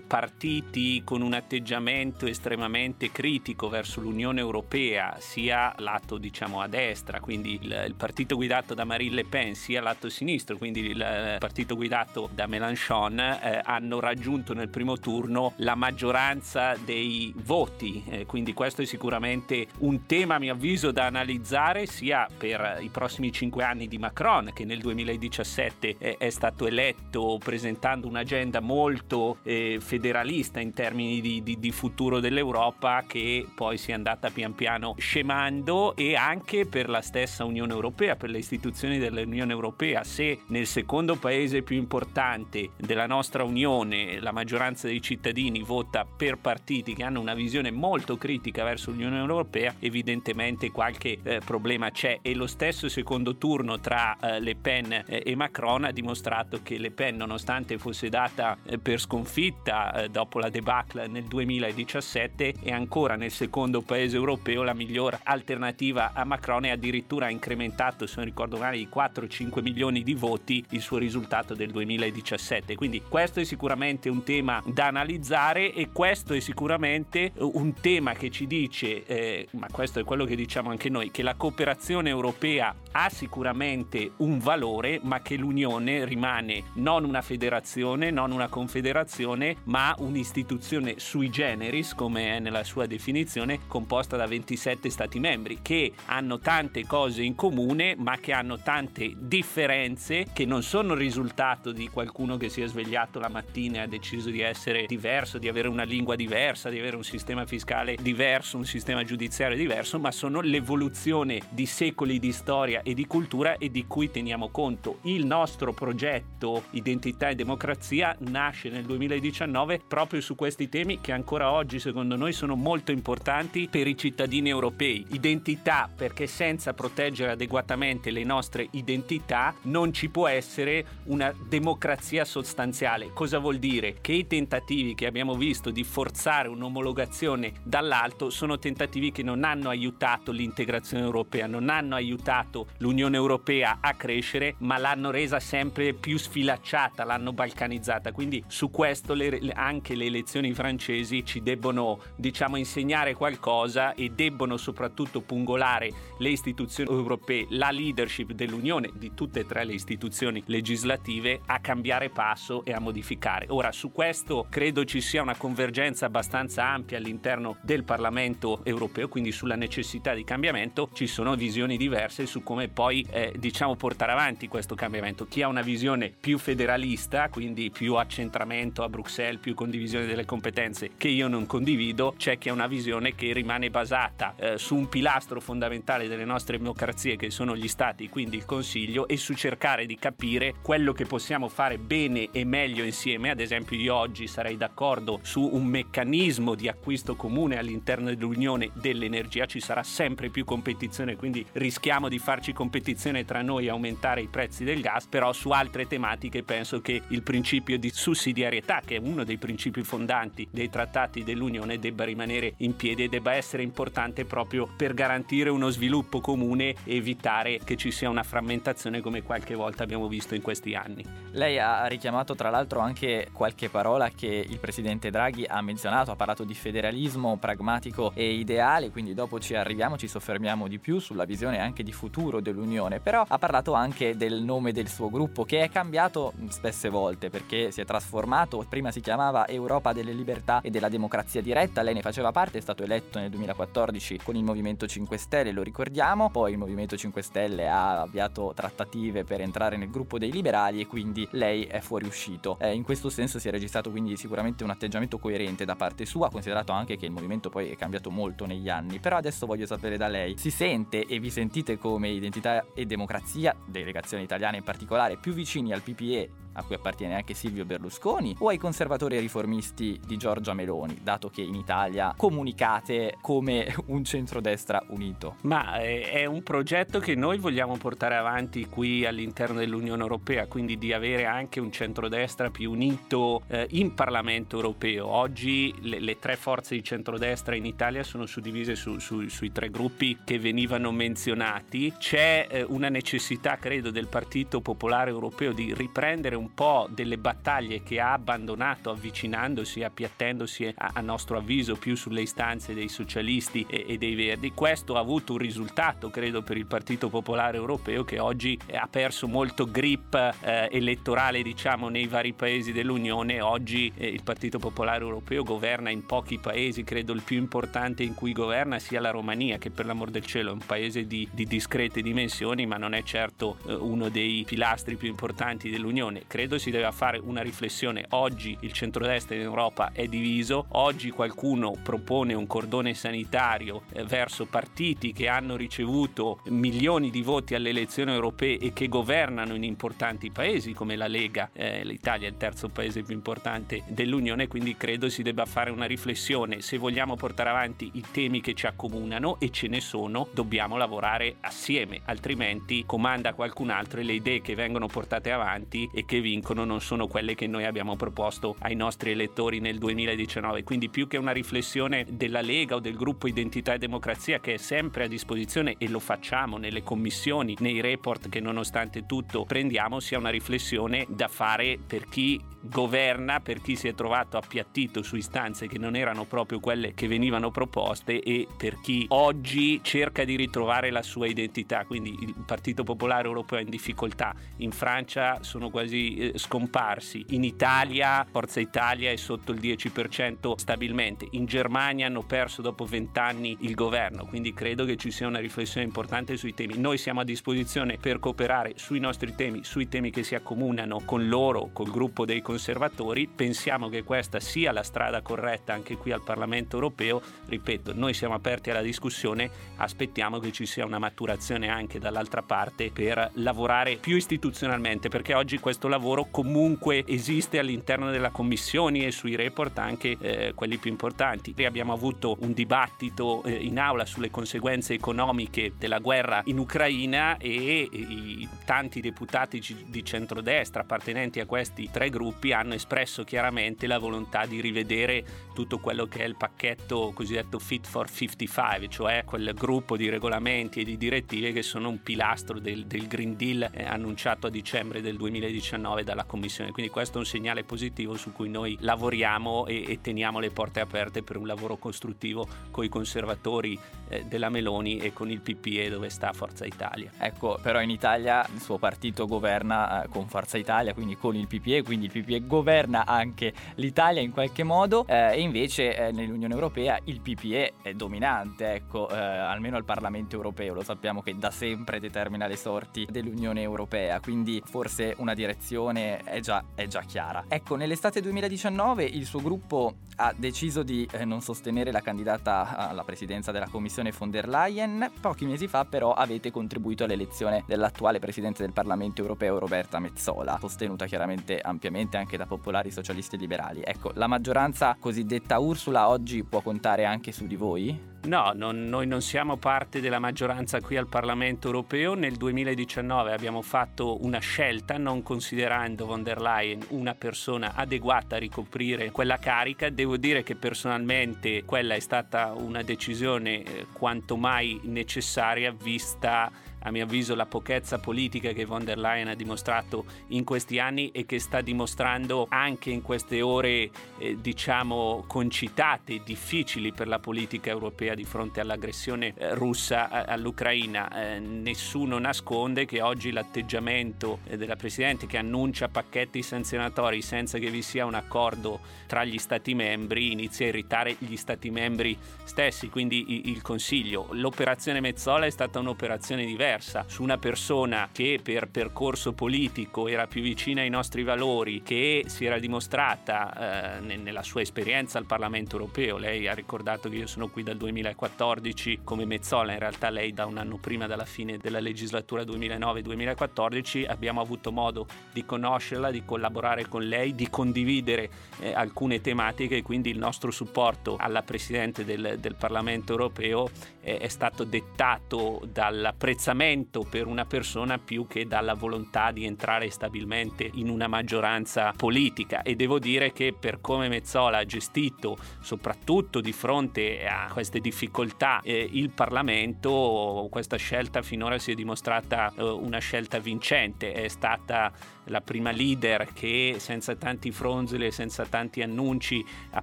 partiti 0.00 1.02
con 1.04 1.22
un 1.22 1.32
atteggiamento 1.32 2.26
estremamente 2.26 3.10
critico 3.10 3.68
verso 3.68 4.00
l'Unione 4.00 4.40
Europea, 4.40 5.16
sia 5.18 5.74
lato 5.78 6.18
diciamo 6.18 6.60
a 6.60 6.68
destra, 6.68 7.20
quindi 7.20 7.58
il, 7.62 7.84
il 7.86 7.94
partito 7.94 8.36
guidato 8.36 8.74
da 8.74 8.84
Marine 8.84 9.14
Le 9.14 9.24
Pen, 9.24 9.54
sia 9.54 9.80
lato 9.80 10.08
sinistro, 10.08 10.56
quindi 10.56 10.80
il 10.80 11.36
partito 11.38 11.74
guidato 11.74 12.28
da 12.32 12.46
Mélenchon, 12.46 13.18
eh, 13.18 13.60
hanno 13.62 14.00
raggiunto 14.00 14.54
nel 14.54 14.68
primo 14.68 14.98
turno 14.98 15.52
la 15.56 15.74
maggioranza 15.74 16.76
dei 16.84 17.32
voti, 17.36 18.02
eh, 18.08 18.26
quindi 18.26 18.52
questo 18.52 18.82
è 18.82 18.84
sicuramente 18.84 19.66
un 19.78 20.06
tema 20.06 20.36
a 20.36 20.38
mio 20.38 20.52
avviso 20.52 20.90
da 20.90 21.06
analizzare 21.06 21.86
sia 21.86 22.28
per 22.36 22.78
i 22.80 22.88
prossimi 22.88 23.32
cinque 23.32 23.64
anni 23.64 23.88
di 23.88 23.98
Macron 23.98 24.50
che 24.52 24.64
nel 24.64 24.78
2017 24.80 25.96
eh, 25.98 26.16
è 26.18 26.30
stato 26.30 26.66
eletto 26.66 27.38
presentando 27.42 28.06
un'agenda 28.06 28.60
molto 28.60 29.38
eh, 29.42 29.78
federalista 29.88 30.60
in 30.60 30.74
termini 30.74 31.22
di, 31.22 31.42
di, 31.42 31.58
di, 31.58 31.70
futuro 31.72 32.20
dell'Europa 32.20 33.04
che 33.06 33.46
poi 33.54 33.78
si 33.78 33.90
è 33.90 33.94
andata 33.94 34.28
pian 34.28 34.54
piano 34.54 34.94
scemando 34.98 35.96
e 35.96 36.14
anche 36.14 36.66
per 36.66 36.90
la 36.90 37.00
stessa 37.00 37.46
Unione 37.46 37.72
Europea, 37.72 38.14
per 38.14 38.28
le 38.28 38.36
istituzioni 38.36 38.98
dell'Unione 38.98 39.50
Europea. 39.50 40.04
Se 40.04 40.40
nel 40.48 40.66
secondo 40.66 41.16
paese 41.16 41.62
più 41.62 41.78
importante 41.78 42.72
della 42.76 43.06
nostra 43.06 43.44
Unione 43.44 44.20
la 44.20 44.30
maggioranza 44.30 44.88
dei 44.88 45.00
cittadini 45.00 45.62
vota 45.62 46.04
per 46.04 46.36
partiti 46.36 46.92
che 46.92 47.04
hanno 47.04 47.20
una 47.20 47.34
visione 47.34 47.70
molto 47.70 48.18
critica 48.18 48.64
verso 48.64 48.90
l'Unione 48.90 49.16
Europea, 49.16 49.74
evidentemente 49.78 50.70
qualche 50.70 51.18
eh, 51.22 51.40
problema 51.42 51.90
c'è 51.90 52.18
e 52.20 52.34
lo 52.34 52.46
stesso 52.46 52.90
secondo 52.90 53.36
turno 53.36 53.80
tra 53.80 54.18
eh, 54.20 54.38
Le 54.38 54.54
Pen 54.54 54.92
eh, 55.06 55.22
e 55.24 55.34
Macron 55.34 55.84
ha 55.84 55.92
dimostrato 55.92 56.60
che 56.62 56.76
Le 56.76 56.90
Pen 56.90 57.16
nonostante 57.16 57.78
fosse 57.78 58.10
data 58.10 58.58
eh, 58.64 58.78
per 58.78 59.00
sconfitta 59.00 59.67
eh, 59.68 60.08
dopo 60.08 60.38
la 60.38 60.48
debacle 60.50 61.06
nel 61.06 61.24
2017 61.24 62.54
e 62.62 62.72
ancora 62.72 63.16
nel 63.16 63.30
secondo 63.30 63.82
paese 63.82 64.16
europeo 64.16 64.62
la 64.62 64.74
miglior 64.74 65.18
alternativa 65.22 66.12
a 66.12 66.24
Macron 66.24 66.64
e 66.64 66.70
addirittura 66.70 67.26
ha 67.26 67.30
incrementato, 67.30 68.06
se 68.06 68.14
non 68.16 68.24
ricordo 68.24 68.56
male, 68.56 68.76
di 68.76 68.88
4-5 68.92 69.62
milioni 69.62 70.02
di 70.02 70.14
voti 70.14 70.64
il 70.70 70.80
suo 70.80 70.98
risultato 70.98 71.54
del 71.54 71.70
2017. 71.70 72.74
Quindi 72.74 73.02
questo 73.08 73.40
è 73.40 73.44
sicuramente 73.44 74.08
un 74.08 74.22
tema 74.22 74.62
da 74.66 74.86
analizzare 74.86 75.72
e 75.72 75.90
questo 75.92 76.34
è 76.34 76.40
sicuramente 76.40 77.32
un 77.38 77.74
tema 77.74 78.12
che 78.12 78.30
ci 78.30 78.46
dice, 78.46 79.04
eh, 79.06 79.48
ma 79.52 79.66
questo 79.70 80.00
è 80.00 80.04
quello 80.04 80.24
che 80.24 80.36
diciamo 80.36 80.70
anche 80.70 80.88
noi, 80.88 81.10
che 81.10 81.22
la 81.22 81.34
cooperazione 81.34 82.08
europea 82.08 82.74
ha 82.92 83.08
sicuramente 83.08 84.12
un 84.18 84.38
valore, 84.38 85.00
ma 85.02 85.20
che 85.20 85.36
l'Unione 85.36 86.04
rimane 86.04 86.64
non 86.74 87.04
una 87.04 87.22
federazione, 87.22 88.10
non 88.10 88.30
una 88.30 88.48
confederazione, 88.48 89.57
ma 89.64 89.94
un'istituzione 89.98 90.94
sui 90.98 91.30
generis, 91.30 91.94
come 91.94 92.36
è 92.36 92.38
nella 92.38 92.64
sua 92.64 92.86
definizione, 92.86 93.60
composta 93.66 94.16
da 94.16 94.26
27 94.26 94.90
Stati 94.90 95.18
membri, 95.18 95.58
che 95.62 95.92
hanno 96.06 96.38
tante 96.38 96.86
cose 96.86 97.22
in 97.22 97.34
comune, 97.34 97.94
ma 97.96 98.16
che 98.18 98.32
hanno 98.32 98.58
tante 98.58 99.12
differenze, 99.16 100.26
che 100.32 100.44
non 100.44 100.62
sono 100.62 100.92
il 100.92 100.98
risultato 100.98 101.72
di 101.72 101.88
qualcuno 101.88 102.36
che 102.36 102.48
si 102.48 102.60
è 102.60 102.66
svegliato 102.66 103.18
la 103.18 103.28
mattina 103.28 103.78
e 103.78 103.80
ha 103.80 103.86
deciso 103.86 104.30
di 104.30 104.40
essere 104.40 104.86
diverso, 104.86 105.38
di 105.38 105.48
avere 105.48 105.68
una 105.68 105.84
lingua 105.84 106.16
diversa, 106.16 106.70
di 106.70 106.78
avere 106.78 106.96
un 106.96 107.04
sistema 107.04 107.46
fiscale 107.46 107.96
diverso, 108.00 108.56
un 108.56 108.64
sistema 108.64 109.04
giudiziario 109.04 109.56
diverso, 109.56 109.98
ma 109.98 110.10
sono 110.10 110.40
l'evoluzione 110.40 111.40
di 111.48 111.66
secoli 111.66 112.18
di 112.18 112.32
storia 112.32 112.82
e 112.82 112.94
di 112.94 113.06
cultura 113.06 113.56
e 113.56 113.70
di 113.70 113.86
cui 113.86 114.10
teniamo 114.10 114.48
conto. 114.48 114.98
Il 115.02 115.26
nostro 115.26 115.72
progetto 115.72 116.64
Identità 116.70 117.28
e 117.28 117.34
Democrazia 117.34 118.14
nasce 118.20 118.68
nel 118.68 118.84
2019 118.84 119.47
2019 119.48 119.80
proprio 119.88 120.20
su 120.20 120.34
questi 120.34 120.68
temi 120.68 121.00
che 121.00 121.12
ancora 121.12 121.50
oggi 121.50 121.78
secondo 121.78 122.16
noi 122.16 122.32
sono 122.32 122.54
molto 122.54 122.92
importanti 122.92 123.68
per 123.70 123.86
i 123.86 123.96
cittadini 123.96 124.48
europei. 124.48 125.04
Identità 125.10 125.88
perché 125.94 126.26
senza 126.26 126.74
proteggere 126.74 127.32
adeguatamente 127.32 128.10
le 128.10 128.24
nostre 128.24 128.68
identità 128.72 129.54
non 129.62 129.92
ci 129.92 130.08
può 130.08 130.28
essere 130.28 130.84
una 131.04 131.32
democrazia 131.48 132.24
sostanziale. 132.24 133.10
Cosa 133.12 133.38
vuol 133.38 133.58
dire? 133.58 133.96
Che 134.00 134.12
i 134.12 134.26
tentativi 134.26 134.94
che 134.94 135.06
abbiamo 135.06 135.34
visto 135.34 135.70
di 135.70 135.84
forzare 135.84 136.48
un'omologazione 136.48 137.54
dall'alto 137.62 138.30
sono 138.30 138.58
tentativi 138.58 139.10
che 139.12 139.22
non 139.22 139.44
hanno 139.44 139.68
aiutato 139.68 140.32
l'integrazione 140.32 141.04
europea, 141.04 141.46
non 141.46 141.68
hanno 141.68 141.94
aiutato 141.94 142.68
l'Unione 142.78 143.16
Europea 143.16 143.78
a 143.80 143.94
crescere, 143.94 144.54
ma 144.58 144.78
l'hanno 144.78 145.10
resa 145.10 145.40
sempre 145.40 145.94
più 145.94 146.18
sfilacciata, 146.18 147.04
l'hanno 147.04 147.32
balcanizzata. 147.32 148.12
Quindi 148.12 148.42
su 148.46 148.70
questo 148.70 149.14
le, 149.14 149.37
anche 149.54 149.94
le 149.94 150.06
elezioni 150.06 150.52
francesi 150.52 151.24
ci 151.24 151.42
debbono 151.42 152.00
diciamo 152.16 152.56
insegnare 152.56 153.14
qualcosa 153.14 153.94
e 153.94 154.10
debbono 154.10 154.56
soprattutto 154.56 155.20
pungolare 155.20 155.92
le 156.18 156.28
istituzioni 156.30 156.90
europee, 156.90 157.46
la 157.50 157.70
leadership 157.70 158.32
dell'Unione, 158.32 158.90
di 158.94 159.12
tutte 159.14 159.40
e 159.40 159.46
tre 159.46 159.64
le 159.64 159.74
istituzioni 159.74 160.42
legislative, 160.46 161.40
a 161.46 161.60
cambiare 161.60 162.10
passo 162.10 162.64
e 162.64 162.72
a 162.72 162.80
modificare. 162.80 163.46
Ora 163.48 163.72
su 163.72 163.92
questo 163.92 164.46
credo 164.48 164.84
ci 164.84 165.00
sia 165.00 165.22
una 165.22 165.36
convergenza 165.36 166.06
abbastanza 166.06 166.66
ampia 166.66 166.98
all'interno 166.98 167.56
del 167.62 167.84
Parlamento 167.84 168.64
europeo, 168.64 169.08
quindi 169.08 169.32
sulla 169.32 169.56
necessità 169.56 170.14
di 170.14 170.24
cambiamento 170.24 170.88
ci 170.92 171.06
sono 171.06 171.34
visioni 171.34 171.76
diverse 171.76 172.26
su 172.26 172.42
come 172.42 172.68
poi 172.68 173.06
eh, 173.10 173.32
diciamo 173.36 173.76
portare 173.76 174.12
avanti 174.12 174.48
questo 174.48 174.74
cambiamento. 174.74 175.26
Chi 175.26 175.42
ha 175.42 175.48
una 175.48 175.62
visione 175.62 176.10
più 176.10 176.38
federalista, 176.38 177.28
quindi 177.28 177.70
più 177.70 177.94
accentramento 177.94 178.82
a 178.82 178.88
Bruxelles, 178.88 179.27
il 179.28 179.38
più 179.38 179.54
condivisione 179.54 180.06
delle 180.06 180.24
competenze 180.24 180.90
che 180.96 181.08
io 181.08 181.28
non 181.28 181.46
condivido, 181.46 182.14
c'è 182.16 182.38
chi 182.38 182.48
ha 182.48 182.52
una 182.52 182.66
visione 182.66 183.14
che 183.14 183.32
rimane 183.32 183.70
basata 183.70 184.34
eh, 184.36 184.58
su 184.58 184.74
un 184.74 184.88
pilastro 184.88 185.40
fondamentale 185.40 186.08
delle 186.08 186.24
nostre 186.24 186.58
democrazie 186.58 187.16
che 187.16 187.30
sono 187.30 187.56
gli 187.56 187.68
stati, 187.68 188.08
quindi 188.08 188.36
il 188.36 188.44
Consiglio, 188.44 189.06
e 189.08 189.16
su 189.16 189.34
cercare 189.34 189.86
di 189.86 189.96
capire 189.96 190.54
quello 190.62 190.92
che 190.92 191.04
possiamo 191.04 191.48
fare 191.48 191.78
bene 191.78 192.28
e 192.32 192.44
meglio 192.44 192.84
insieme. 192.84 193.30
Ad 193.30 193.40
esempio 193.40 193.76
io 193.76 193.94
oggi 193.94 194.26
sarei 194.26 194.56
d'accordo 194.56 195.20
su 195.22 195.48
un 195.52 195.64
meccanismo 195.64 196.54
di 196.54 196.68
acquisto 196.68 197.16
comune 197.16 197.58
all'interno 197.58 198.06
dell'Unione 198.08 198.70
dell'energia, 198.74 199.46
ci 199.46 199.60
sarà 199.60 199.82
sempre 199.82 200.28
più 200.28 200.44
competizione, 200.44 201.16
quindi 201.16 201.44
rischiamo 201.52 202.08
di 202.08 202.18
farci 202.18 202.52
competizione 202.52 203.24
tra 203.24 203.42
noi 203.42 203.66
e 203.66 203.70
aumentare 203.70 204.20
i 204.20 204.28
prezzi 204.28 204.64
del 204.64 204.80
gas, 204.80 205.06
però 205.06 205.32
su 205.32 205.50
altre 205.50 205.86
tematiche 205.86 206.42
penso 206.42 206.80
che 206.80 207.02
il 207.08 207.22
principio 207.22 207.78
di 207.78 207.90
sussidiarietà, 207.90 208.82
che 208.84 208.96
è 208.96 209.00
uno 209.18 209.24
dei 209.24 209.36
principi 209.36 209.82
fondanti 209.82 210.46
dei 210.48 210.70
trattati 210.70 211.24
dell'Unione, 211.24 211.80
debba 211.80 212.04
rimanere 212.04 212.54
in 212.58 212.76
piedi 212.76 213.04
e 213.04 213.08
debba 213.08 213.34
essere 213.34 213.64
importante 213.64 214.24
proprio 214.24 214.68
per 214.76 214.94
garantire 214.94 215.50
uno 215.50 215.70
sviluppo 215.70 216.20
comune 216.20 216.76
e 216.84 216.96
evitare 216.96 217.58
che 217.64 217.76
ci 217.76 217.90
sia 217.90 218.08
una 218.08 218.22
frammentazione 218.22 219.00
come 219.00 219.22
qualche 219.22 219.56
volta 219.56 219.82
abbiamo 219.82 220.06
visto 220.06 220.36
in 220.36 220.42
questi 220.42 220.74
anni. 220.74 221.04
Lei 221.32 221.58
ha 221.58 221.84
richiamato 221.86 222.36
tra 222.36 222.50
l'altro 222.50 222.78
anche 222.78 223.28
qualche 223.32 223.68
parola 223.68 224.08
che 224.10 224.46
il 224.48 224.58
presidente 224.58 225.10
Draghi 225.10 225.44
ha 225.46 225.60
menzionato, 225.62 226.12
ha 226.12 226.16
parlato 226.16 226.44
di 226.44 226.54
federalismo 226.54 227.36
pragmatico 227.38 228.12
e 228.14 228.34
ideale, 228.34 228.90
quindi 228.90 229.14
dopo 229.14 229.40
ci 229.40 229.54
arriviamo, 229.54 229.98
ci 229.98 230.06
soffermiamo 230.06 230.68
di 230.68 230.78
più 230.78 231.00
sulla 231.00 231.24
visione 231.24 231.58
anche 231.58 231.82
di 231.82 231.92
futuro 231.92 232.40
dell'Unione, 232.40 233.00
però 233.00 233.24
ha 233.26 233.38
parlato 233.38 233.72
anche 233.72 234.16
del 234.16 234.42
nome 234.42 234.72
del 234.72 234.88
suo 234.88 235.10
gruppo 235.10 235.44
che 235.44 235.62
è 235.62 235.70
cambiato 235.70 236.34
spesse 236.50 236.88
volte 236.88 237.30
perché 237.30 237.72
si 237.72 237.80
è 237.80 237.84
trasformato, 237.84 238.64
prima 238.68 238.92
si 238.92 239.00
Europa 239.48 239.92
delle 239.92 240.12
libertà 240.12 240.60
e 240.60 240.70
della 240.70 240.88
democrazia 240.88 241.40
diretta, 241.40 241.82
lei 241.82 241.94
ne 241.94 242.02
faceva 242.02 242.32
parte, 242.32 242.58
è 242.58 242.60
stato 242.60 242.82
eletto 242.82 243.18
nel 243.18 243.30
2014 243.30 244.20
con 244.22 244.36
il 244.36 244.44
Movimento 244.44 244.86
5 244.86 245.16
Stelle, 245.16 245.52
lo 245.52 245.62
ricordiamo, 245.62 246.30
poi 246.30 246.52
il 246.52 246.58
Movimento 246.58 246.96
5 246.96 247.22
Stelle 247.22 247.68
ha 247.68 248.00
avviato 248.00 248.52
trattative 248.54 249.24
per 249.24 249.40
entrare 249.40 249.76
nel 249.76 249.90
gruppo 249.90 250.18
dei 250.18 250.30
liberali 250.30 250.80
e 250.80 250.86
quindi 250.86 251.26
lei 251.32 251.64
è 251.64 251.80
fuoriuscito. 251.80 252.56
Eh, 252.60 252.74
in 252.74 252.82
questo 252.82 253.08
senso 253.08 253.38
si 253.38 253.48
è 253.48 253.50
registrato 253.50 253.90
quindi 253.90 254.16
sicuramente 254.16 254.64
un 254.64 254.70
atteggiamento 254.70 255.18
coerente 255.18 255.64
da 255.64 255.76
parte 255.76 256.04
sua, 256.04 256.30
considerato 256.30 256.72
anche 256.72 256.96
che 256.96 257.06
il 257.06 257.12
movimento 257.12 257.48
poi 257.50 257.70
è 257.70 257.76
cambiato 257.76 258.10
molto 258.10 258.46
negli 258.46 258.68
anni, 258.68 258.98
però 258.98 259.16
adesso 259.16 259.46
voglio 259.46 259.66
sapere 259.66 259.96
da 259.96 260.08
lei, 260.08 260.36
si 260.36 260.50
sente 260.50 261.06
e 261.06 261.18
vi 261.18 261.30
sentite 261.30 261.78
come 261.78 262.08
identità 262.08 262.66
e 262.74 262.86
democrazia, 262.86 263.54
delegazione 263.66 264.22
italiana 264.22 264.56
in 264.56 264.64
particolare, 264.64 265.16
più 265.16 265.32
vicini 265.32 265.72
al 265.72 265.82
PPE 265.82 266.46
a 266.58 266.64
cui 266.64 266.74
appartiene 266.74 267.14
anche 267.14 267.34
Silvio 267.34 267.64
Berlusconi, 267.64 268.34
o 268.40 268.48
ai 268.48 268.58
conservatori 268.58 269.18
riformisti 269.18 270.00
di 270.04 270.16
Giorgia 270.16 270.54
Meloni, 270.54 270.98
dato 271.02 271.28
che 271.28 271.42
in 271.42 271.54
Italia 271.54 272.14
comunicate 272.16 273.16
come 273.20 273.74
un 273.86 274.04
centrodestra 274.04 274.82
unito? 274.88 275.36
Ma 275.42 275.80
eh, 275.80 276.10
è 276.10 276.24
un 276.24 276.42
progetto 276.42 276.98
che 276.98 277.14
noi 277.14 277.38
vogliamo 277.38 277.76
portare 277.76 278.16
avanti 278.16 278.66
qui 278.66 279.06
all'interno 279.06 279.58
dell'Unione 279.58 280.02
Europea, 280.02 280.46
quindi 280.46 280.78
di 280.78 280.92
avere 280.92 281.24
anche 281.24 281.60
un 281.60 281.70
centrodestra 281.70 282.50
più 282.50 282.72
unito 282.72 283.42
eh, 283.48 283.66
in 283.70 283.94
Parlamento 283.94 284.56
europeo. 284.56 285.06
Oggi 285.06 285.74
le, 285.82 286.00
le, 286.00 286.18
tre 286.18 286.36
forze 286.36 286.74
di 286.74 286.82
centrodestra 286.82 287.54
in 287.54 287.64
Italia 287.64 288.02
sono 288.02 288.26
suddivise 288.26 288.74
su, 288.74 288.98
su, 288.98 289.28
sui 289.28 289.52
tre 289.52 289.70
gruppi 289.70 290.18
che 290.24 290.38
venivano 290.38 290.90
menzionati. 290.90 291.94
C'è 291.98 292.46
eh, 292.50 292.62
una 292.62 292.88
necessità, 292.88 293.56
credo, 293.56 293.90
del 293.90 294.08
Partito 294.08 294.60
Popolare 294.60 295.10
Europeo 295.10 295.52
di 295.52 295.72
riprendere 295.74 296.34
un 296.34 296.47
po' 296.54 296.88
delle 296.90 297.18
battaglie 297.18 297.82
che 297.82 298.00
ha 298.00 298.12
abbandonato 298.12 298.90
avvicinandosi, 298.90 299.82
appiattendosi 299.82 300.72
a, 300.76 300.90
a 300.94 301.00
nostro 301.00 301.36
avviso 301.36 301.76
più 301.76 301.96
sulle 301.96 302.22
istanze 302.22 302.74
dei 302.74 302.88
socialisti 302.88 303.66
e, 303.68 303.84
e, 303.88 303.98
dei 303.98 304.14
verdi. 304.14 304.52
Questo 304.52 304.96
ha 304.96 305.00
avuto 305.00 305.32
un 305.32 305.38
risultato, 305.38 306.10
credo, 306.10 306.42
per 306.42 306.56
il 306.56 306.66
Partito 306.66 307.08
Popolare 307.08 307.56
Europeo 307.56 308.04
che 308.04 308.18
oggi 308.18 308.58
ha 308.72 308.88
perso 308.88 309.28
molto 309.28 309.70
grip 309.70 310.14
eh, 310.14 310.68
elettorale, 310.70 311.42
diciamo, 311.42 311.88
nei 311.88 312.06
vari 312.06 312.32
paesi 312.32 312.72
dell'Unione. 312.72 313.40
Oggi 313.40 313.92
eh, 313.96 314.06
il 314.06 314.22
Partito 314.22 314.58
Popolare 314.58 315.02
Europeo 315.02 315.42
governa 315.42 315.90
in 315.90 316.06
pochi 316.06 316.38
paesi, 316.38 316.84
credo 316.84 317.12
il 317.12 317.22
più 317.22 317.38
importante 317.38 318.02
in 318.02 318.14
cui 318.14 318.32
governa 318.32 318.78
sia 318.78 319.00
la 319.00 319.10
Romania, 319.10 319.58
che 319.58 319.70
per 319.70 319.86
l'amor 319.86 320.10
del 320.10 320.24
cielo 320.24 320.50
è 320.50 320.52
un 320.52 320.64
paese 320.64 321.06
di, 321.06 321.28
di 321.30 321.46
discrete 321.46 322.02
dimensioni, 322.02 322.66
ma 322.66 322.76
non 322.76 322.94
è 322.94 323.02
certo 323.02 323.58
eh, 323.66 323.74
uno 323.74 324.08
dei 324.08 324.44
pilastri 324.46 324.96
più 324.96 325.08
importanti 325.08 325.70
dell'Unione 325.70 326.26
credo 326.26 326.37
si 326.46 326.70
debba 326.70 326.92
fare 326.92 327.18
una 327.18 327.42
riflessione. 327.42 328.04
Oggi 328.10 328.56
il 328.60 328.72
centrodestra 328.72 329.34
in 329.34 329.40
Europa 329.40 329.90
è 329.92 330.06
diviso, 330.06 330.66
oggi 330.70 331.10
qualcuno 331.10 331.76
propone 331.82 332.32
un 332.34 332.46
cordone 332.46 332.94
sanitario 332.94 333.82
eh, 333.92 334.04
verso 334.04 334.46
partiti 334.46 335.12
che 335.12 335.26
hanno 335.26 335.56
ricevuto 335.56 336.40
milioni 336.44 337.10
di 337.10 337.22
voti 337.22 337.56
alle 337.56 337.70
elezioni 337.70 338.12
europee 338.12 338.58
e 338.58 338.72
che 338.72 338.86
governano 338.86 339.56
in 339.56 339.64
importanti 339.64 340.30
paesi 340.30 340.72
come 340.74 340.94
la 340.94 341.08
Lega, 341.08 341.50
eh, 341.52 341.82
l'Italia 341.84 342.28
è 342.28 342.30
il 342.30 342.36
terzo 342.36 342.68
paese 342.68 343.02
più 343.02 343.14
importante 343.14 343.82
dell'Unione, 343.88 344.46
quindi 344.46 344.76
credo 344.76 345.08
si 345.08 345.22
debba 345.22 345.44
fare 345.44 345.70
una 345.70 345.86
riflessione. 345.86 346.60
Se 346.60 346.78
vogliamo 346.78 347.16
portare 347.16 347.50
avanti 347.50 347.90
i 347.94 348.04
temi 348.12 348.40
che 348.40 348.54
ci 348.54 348.66
accomunano 348.66 349.40
e 349.40 349.50
ce 349.50 349.66
ne 349.66 349.80
sono, 349.80 350.28
dobbiamo 350.32 350.76
lavorare 350.76 351.36
assieme, 351.40 352.00
altrimenti 352.04 352.84
comanda 352.86 353.34
qualcun 353.34 353.70
altro 353.70 353.98
e 353.98 354.04
le 354.04 354.12
idee 354.12 354.40
che 354.40 354.54
vengono 354.54 354.86
portate 354.86 355.32
avanti 355.32 355.90
e 355.92 356.04
che 356.04 356.20
vincono 356.28 356.64
non 356.64 356.82
sono 356.82 357.06
quelle 357.06 357.34
che 357.34 357.46
noi 357.46 357.64
abbiamo 357.64 357.96
proposto 357.96 358.56
ai 358.58 358.74
nostri 358.74 359.12
elettori 359.12 359.60
nel 359.60 359.78
2019. 359.78 360.62
Quindi 360.62 360.90
più 360.90 361.06
che 361.06 361.16
una 361.16 361.32
riflessione 361.32 362.04
della 362.10 362.42
Lega 362.42 362.74
o 362.74 362.80
del 362.80 362.96
gruppo 362.96 363.26
Identità 363.26 363.72
e 363.72 363.78
Democrazia 363.78 364.38
che 364.40 364.54
è 364.54 364.56
sempre 364.58 365.04
a 365.04 365.08
disposizione 365.08 365.76
e 365.78 365.88
lo 365.88 366.00
facciamo 366.00 366.58
nelle 366.58 366.82
commissioni, 366.82 367.56
nei 367.60 367.80
report 367.80 368.28
che 368.28 368.40
nonostante 368.40 369.06
tutto 369.06 369.44
prendiamo, 369.44 370.00
sia 370.00 370.18
una 370.18 370.28
riflessione 370.28 371.06
da 371.08 371.28
fare 371.28 371.78
per 371.84 372.08
chi 372.08 372.38
governa, 372.60 373.40
per 373.40 373.60
chi 373.60 373.76
si 373.76 373.88
è 373.88 373.94
trovato 373.94 374.36
appiattito 374.36 375.02
su 375.02 375.16
istanze 375.16 375.68
che 375.68 375.78
non 375.78 375.94
erano 375.94 376.24
proprio 376.24 376.60
quelle 376.60 376.92
che 376.92 377.06
venivano 377.06 377.50
proposte 377.50 378.20
e 378.20 378.46
per 378.56 378.80
chi 378.80 379.06
oggi 379.10 379.80
cerca 379.82 380.24
di 380.24 380.36
ritrovare 380.36 380.90
la 380.90 381.02
sua 381.02 381.26
identità. 381.26 381.84
Quindi 381.84 382.16
il 382.20 382.34
Partito 382.44 382.82
Popolare 382.82 383.26
Europeo 383.26 383.58
è 383.58 383.62
in 383.62 383.70
difficoltà, 383.70 384.34
in 384.58 384.72
Francia 384.72 385.38
sono 385.42 385.70
quasi 385.70 386.07
eh, 386.16 386.32
scomparsi. 386.38 387.24
In 387.30 387.44
Italia 387.44 388.26
Forza 388.30 388.60
Italia 388.60 389.10
è 389.10 389.16
sotto 389.16 389.52
il 389.52 389.60
10% 389.60 390.54
stabilmente. 390.56 391.26
In 391.32 391.46
Germania 391.46 392.06
hanno 392.06 392.22
perso 392.22 392.62
dopo 392.62 392.84
vent'anni 392.84 393.56
il 393.60 393.74
governo, 393.74 394.26
quindi 394.26 394.54
credo 394.54 394.84
che 394.84 394.96
ci 394.96 395.10
sia 395.10 395.26
una 395.26 395.38
riflessione 395.38 395.86
importante 395.86 396.36
sui 396.36 396.54
temi. 396.54 396.78
Noi 396.78 396.98
siamo 396.98 397.20
a 397.20 397.24
disposizione 397.24 397.96
per 397.98 398.18
cooperare 398.18 398.74
sui 398.76 399.00
nostri 399.00 399.34
temi, 399.34 399.64
sui 399.64 399.88
temi 399.88 400.10
che 400.10 400.22
si 400.22 400.34
accomunano 400.34 401.00
con 401.04 401.28
loro, 401.28 401.70
col 401.72 401.90
gruppo 401.90 402.24
dei 402.24 402.40
conservatori. 402.40 403.26
Pensiamo 403.26 403.88
che 403.88 404.02
questa 404.04 404.40
sia 404.40 404.72
la 404.72 404.82
strada 404.82 405.22
corretta 405.22 405.72
anche 405.72 405.96
qui 405.96 406.12
al 406.12 406.22
Parlamento 406.22 406.76
europeo. 406.76 407.20
Ripeto, 407.46 407.92
noi 407.94 408.14
siamo 408.14 408.34
aperti 408.34 408.70
alla 408.70 408.82
discussione, 408.82 409.50
aspettiamo 409.76 410.38
che 410.38 410.52
ci 410.52 410.66
sia 410.66 410.84
una 410.84 410.98
maturazione 410.98 411.68
anche 411.68 411.98
dall'altra 411.98 412.42
parte 412.42 412.90
per 412.90 413.30
lavorare 413.34 413.96
più 413.96 414.16
istituzionalmente, 414.16 415.08
perché 415.08 415.34
oggi 415.34 415.58
questo 415.58 415.88
lavoro 415.88 415.97
lavoro 415.98 416.28
comunque 416.30 417.04
esiste 417.06 417.58
all'interno 417.58 418.10
della 418.10 418.30
commissione 418.30 419.04
e 419.04 419.10
sui 419.10 419.34
report 419.34 419.78
anche 419.78 420.16
eh, 420.20 420.52
quelli 420.54 420.78
più 420.78 420.90
importanti. 420.90 421.52
E 421.56 421.66
abbiamo 421.66 421.92
avuto 421.92 422.36
un 422.40 422.52
dibattito 422.52 423.42
eh, 423.42 423.52
in 423.52 423.78
aula 423.78 424.06
sulle 424.06 424.30
conseguenze 424.30 424.94
economiche 424.94 425.72
della 425.76 425.98
guerra 425.98 426.40
in 426.44 426.58
Ucraina 426.58 427.36
e 427.36 427.88
i 427.90 428.48
tanti 428.64 429.00
deputati 429.00 429.60
di 429.86 430.04
centrodestra 430.04 430.82
appartenenti 430.82 431.40
a 431.40 431.46
questi 431.46 431.90
tre 431.90 432.08
gruppi 432.08 432.52
hanno 432.52 432.74
espresso 432.74 433.24
chiaramente 433.24 433.86
la 433.86 433.98
volontà 433.98 434.46
di 434.46 434.60
rivedere 434.60 435.24
tutto 435.52 435.78
quello 435.78 436.06
che 436.06 436.20
è 436.20 436.26
il 436.26 436.36
pacchetto 436.36 437.10
cosiddetto 437.12 437.58
Fit 437.58 437.86
for 437.86 438.08
55, 438.08 438.88
cioè 438.88 439.24
quel 439.24 439.52
gruppo 439.54 439.96
di 439.96 440.08
regolamenti 440.08 440.80
e 440.80 440.84
di 440.84 440.96
direttive 440.96 441.52
che 441.52 441.62
sono 441.62 441.88
un 441.88 442.00
pilastro 442.02 442.60
del, 442.60 442.86
del 442.86 443.08
Green 443.08 443.36
Deal 443.36 443.68
eh, 443.72 443.84
annunciato 443.84 444.46
a 444.46 444.50
dicembre 444.50 445.00
del 445.00 445.16
2019 445.16 445.87
2019 445.88 446.04
dalla 446.04 446.24
Commissione. 446.24 446.72
Quindi 446.72 446.90
questo 446.90 447.16
è 447.16 447.20
un 447.20 447.26
segnale 447.26 447.64
positivo 447.64 448.16
su 448.16 448.32
cui 448.32 448.48
noi 448.48 448.76
lavoriamo 448.80 449.66
e, 449.66 449.84
e 449.86 450.00
teniamo 450.00 450.38
le 450.38 450.50
porte 450.50 450.80
aperte 450.80 451.22
per 451.22 451.36
un 451.36 451.46
lavoro 451.46 451.76
costruttivo 451.76 452.46
con 452.70 452.84
i 452.84 452.88
conservatori 452.88 453.78
eh, 454.08 454.24
della 454.24 454.48
Meloni 454.48 454.98
e 454.98 455.12
con 455.12 455.30
il 455.30 455.40
PPE 455.40 455.90
dove 455.90 456.08
sta 456.10 456.32
Forza 456.32 456.64
Italia. 456.64 457.10
Ecco, 457.18 457.58
però 457.62 457.80
in 457.80 457.90
Italia 457.90 458.46
il 458.52 458.60
suo 458.60 458.78
partito 458.78 459.26
governa 459.26 460.04
eh, 460.04 460.08
con 460.08 460.26
Forza 460.26 460.58
Italia, 460.58 460.92
quindi 460.94 461.16
con 461.16 461.34
il 461.34 461.46
PPE, 461.46 461.82
quindi 461.82 462.06
il 462.06 462.12
PPE 462.12 462.46
governa 462.46 463.06
anche 463.06 463.52
l'Italia 463.76 464.20
in 464.20 464.32
qualche 464.32 464.62
modo 464.62 465.06
eh, 465.06 465.32
e 465.32 465.40
invece 465.40 465.96
eh, 465.96 466.12
nell'Unione 466.12 466.54
Europea 466.54 466.98
il 467.04 467.20
PPE 467.20 467.74
è 467.82 467.92
dominante, 467.94 468.72
ecco, 468.72 469.08
eh, 469.08 469.16
almeno 469.16 469.76
al 469.76 469.84
Parlamento 469.84 470.36
europeo, 470.36 470.74
lo 470.74 470.82
sappiamo 470.82 471.22
che 471.22 471.36
da 471.36 471.50
sempre 471.50 472.00
determina 472.00 472.46
le 472.46 472.56
sorti 472.56 473.06
dell'Unione 473.10 473.62
Europea, 473.62 474.20
quindi 474.20 474.62
forse 474.64 475.14
una 475.18 475.34
direzione 475.34 475.77
è 475.86 476.40
già, 476.40 476.64
è 476.74 476.86
già 476.86 477.00
chiara. 477.02 477.44
Ecco, 477.48 477.76
nell'estate 477.76 478.20
2019 478.20 479.04
il 479.04 479.24
suo 479.24 479.40
gruppo 479.40 479.94
ha 480.16 480.34
deciso 480.36 480.82
di 480.82 481.08
eh, 481.12 481.24
non 481.24 481.40
sostenere 481.40 481.92
la 481.92 482.00
candidata 482.00 482.76
alla 482.76 483.04
presidenza 483.04 483.52
della 483.52 483.68
Commissione 483.68 484.12
von 484.16 484.30
der 484.30 484.48
Leyen, 484.48 485.12
pochi 485.20 485.46
mesi 485.46 485.68
fa 485.68 485.84
però 485.84 486.12
avete 486.12 486.50
contribuito 486.50 487.04
all'elezione 487.04 487.62
dell'attuale 487.66 488.18
Presidente 488.18 488.62
del 488.62 488.72
Parlamento 488.72 489.20
europeo 489.20 489.58
Roberta 489.58 490.00
Mezzola, 490.00 490.58
sostenuta 490.58 491.06
chiaramente 491.06 491.58
ampiamente 491.60 492.16
anche 492.16 492.36
da 492.36 492.46
popolari 492.46 492.90
socialisti 492.90 493.36
e 493.36 493.38
liberali. 493.38 493.82
Ecco, 493.84 494.10
la 494.14 494.26
maggioranza 494.26 494.96
cosiddetta 494.98 495.58
Ursula 495.58 496.08
oggi 496.08 496.42
può 496.42 496.60
contare 496.60 497.04
anche 497.04 497.30
su 497.30 497.46
di 497.46 497.56
voi? 497.56 498.17
No, 498.28 498.52
non, 498.54 498.90
noi 498.90 499.06
non 499.06 499.22
siamo 499.22 499.56
parte 499.56 500.02
della 500.02 500.18
maggioranza 500.18 500.82
qui 500.82 500.98
al 500.98 501.06
Parlamento 501.06 501.68
europeo. 501.68 502.12
Nel 502.12 502.36
2019 502.36 503.32
abbiamo 503.32 503.62
fatto 503.62 504.22
una 504.22 504.38
scelta 504.38 504.98
non 504.98 505.22
considerando 505.22 506.04
von 506.04 506.22
der 506.22 506.38
Leyen 506.38 506.84
una 506.88 507.14
persona 507.14 507.72
adeguata 507.74 508.36
a 508.36 508.38
ricoprire 508.38 509.10
quella 509.12 509.38
carica. 509.38 509.88
Devo 509.88 510.18
dire 510.18 510.42
che 510.42 510.56
personalmente 510.56 511.64
quella 511.64 511.94
è 511.94 512.00
stata 512.00 512.52
una 512.52 512.82
decisione 512.82 513.62
eh, 513.62 513.86
quanto 513.94 514.36
mai 514.36 514.78
necessaria 514.82 515.72
vista 515.72 516.52
a 516.80 516.90
mio 516.90 517.04
avviso 517.04 517.34
la 517.34 517.46
pochezza 517.46 517.98
politica 517.98 518.52
che 518.52 518.64
von 518.64 518.84
der 518.84 518.98
Leyen 518.98 519.28
ha 519.28 519.34
dimostrato 519.34 520.04
in 520.28 520.44
questi 520.44 520.78
anni 520.78 521.10
e 521.10 521.26
che 521.26 521.38
sta 521.38 521.60
dimostrando 521.60 522.46
anche 522.48 522.90
in 522.90 523.02
queste 523.02 523.42
ore 523.42 523.90
eh, 524.18 524.36
diciamo 524.40 525.24
concitate 525.26 526.20
difficili 526.24 526.92
per 526.92 527.08
la 527.08 527.18
politica 527.18 527.70
europea 527.70 528.14
di 528.14 528.24
fronte 528.24 528.60
all'aggressione 528.60 529.34
eh, 529.36 529.54
russa 529.54 530.26
all'Ucraina. 530.26 531.08
Eh, 531.10 531.38
nessuno 531.40 532.18
nasconde 532.18 532.84
che 532.84 533.00
oggi 533.00 533.32
l'atteggiamento 533.32 534.40
eh, 534.44 534.56
della 534.56 534.76
Presidente 534.76 535.26
che 535.26 535.38
annuncia 535.38 535.88
pacchetti 535.88 536.42
sanzionatori 536.42 537.22
senza 537.22 537.58
che 537.58 537.70
vi 537.70 537.82
sia 537.82 538.04
un 538.04 538.14
accordo 538.14 538.80
tra 539.06 539.24
gli 539.24 539.38
Stati 539.38 539.74
membri 539.74 540.32
inizia 540.32 540.66
a 540.66 540.68
irritare 540.68 541.16
gli 541.18 541.36
Stati 541.36 541.70
membri 541.70 542.16
stessi, 542.44 542.88
quindi 542.88 543.50
il 543.50 543.62
Consiglio. 543.62 544.28
L'operazione 544.32 545.00
Mezzola 545.00 545.46
è 545.46 545.50
stata 545.50 545.78
un'operazione 545.78 546.44
diversa 546.44 546.67
diversa. 546.68 547.04
Su 547.08 547.22
una 547.22 547.38
persona 547.38 548.10
che 548.12 548.38
per 548.42 548.68
percorso 548.68 549.32
politico 549.32 550.06
era 550.06 550.26
più 550.26 550.42
vicina 550.42 550.82
ai 550.82 550.90
nostri 550.90 551.22
valori, 551.22 551.82
che 551.82 552.24
si 552.26 552.44
era 552.44 552.58
dimostrata 552.58 553.96
eh, 553.98 554.16
nella 554.16 554.42
sua 554.42 554.60
esperienza 554.60 555.18
al 555.18 555.24
Parlamento 555.24 555.76
europeo. 555.76 556.18
Lei 556.18 556.46
ha 556.46 556.52
ricordato 556.52 557.08
che 557.08 557.16
io 557.16 557.26
sono 557.26 557.48
qui 557.48 557.62
dal 557.62 557.76
2014 557.76 559.00
come 559.02 559.24
Mezzola, 559.24 559.72
in 559.72 559.78
realtà 559.78 560.10
lei 560.10 560.34
da 560.34 560.44
un 560.44 560.58
anno 560.58 560.76
prima 560.76 561.06
dalla 561.06 561.24
fine 561.24 561.56
della 561.56 561.80
legislatura 561.80 562.42
2009-2014 562.42 564.08
abbiamo 564.08 564.40
avuto 564.40 564.70
modo 564.70 565.06
di 565.32 565.44
conoscerla, 565.44 566.10
di 566.10 566.24
collaborare 566.24 566.86
con 566.86 567.02
lei, 567.02 567.34
di 567.34 567.48
condividere 567.48 568.28
eh, 568.60 568.74
alcune 568.74 569.20
tematiche, 569.20 569.82
quindi 569.82 570.10
il 570.10 570.18
nostro 570.18 570.50
supporto 570.50 571.16
alla 571.18 571.42
Presidente 571.42 572.04
del, 572.04 572.36
del 572.38 572.56
Parlamento 572.56 573.12
europeo 573.12 573.70
eh, 574.02 574.18
è 574.18 574.28
stato 574.28 574.64
dettato 574.64 575.62
dall'apprezzamento 575.72 576.57
apprezzamento 576.58 577.06
per 577.08 577.26
una 577.26 577.44
persona 577.44 577.98
più 577.98 578.26
che 578.26 578.46
dalla 578.46 578.74
volontà 578.74 579.30
di 579.30 579.44
entrare 579.44 579.88
stabilmente 579.90 580.68
in 580.74 580.88
una 580.88 581.06
maggioranza 581.06 581.92
politica. 581.96 582.62
E 582.62 582.74
devo 582.74 582.98
dire 582.98 583.32
che 583.32 583.54
per 583.58 583.80
come 583.80 584.08
Mezzola 584.08 584.58
ha 584.58 584.64
gestito 584.64 585.36
soprattutto 585.60 586.40
di 586.40 586.52
fronte 586.52 587.24
a 587.26 587.48
queste 587.52 587.78
difficoltà 587.78 588.60
eh, 588.62 588.88
il 588.90 589.10
Parlamento 589.10 590.48
questa 590.50 590.76
scelta 590.76 591.22
finora 591.22 591.58
si 591.58 591.72
è 591.72 591.74
dimostrata 591.74 592.52
eh, 592.56 592.62
una 592.62 592.98
scelta 592.98 593.38
vincente. 593.38 594.12
È 594.12 594.28
stata 594.28 594.92
la 595.28 595.40
prima 595.40 595.70
leader 595.70 596.32
che 596.32 596.76
senza 596.78 597.14
tanti 597.16 597.50
fronzoli 597.50 598.06
e 598.06 598.10
senza 598.10 598.44
tanti 598.46 598.82
annunci 598.82 599.44
ha 599.70 599.82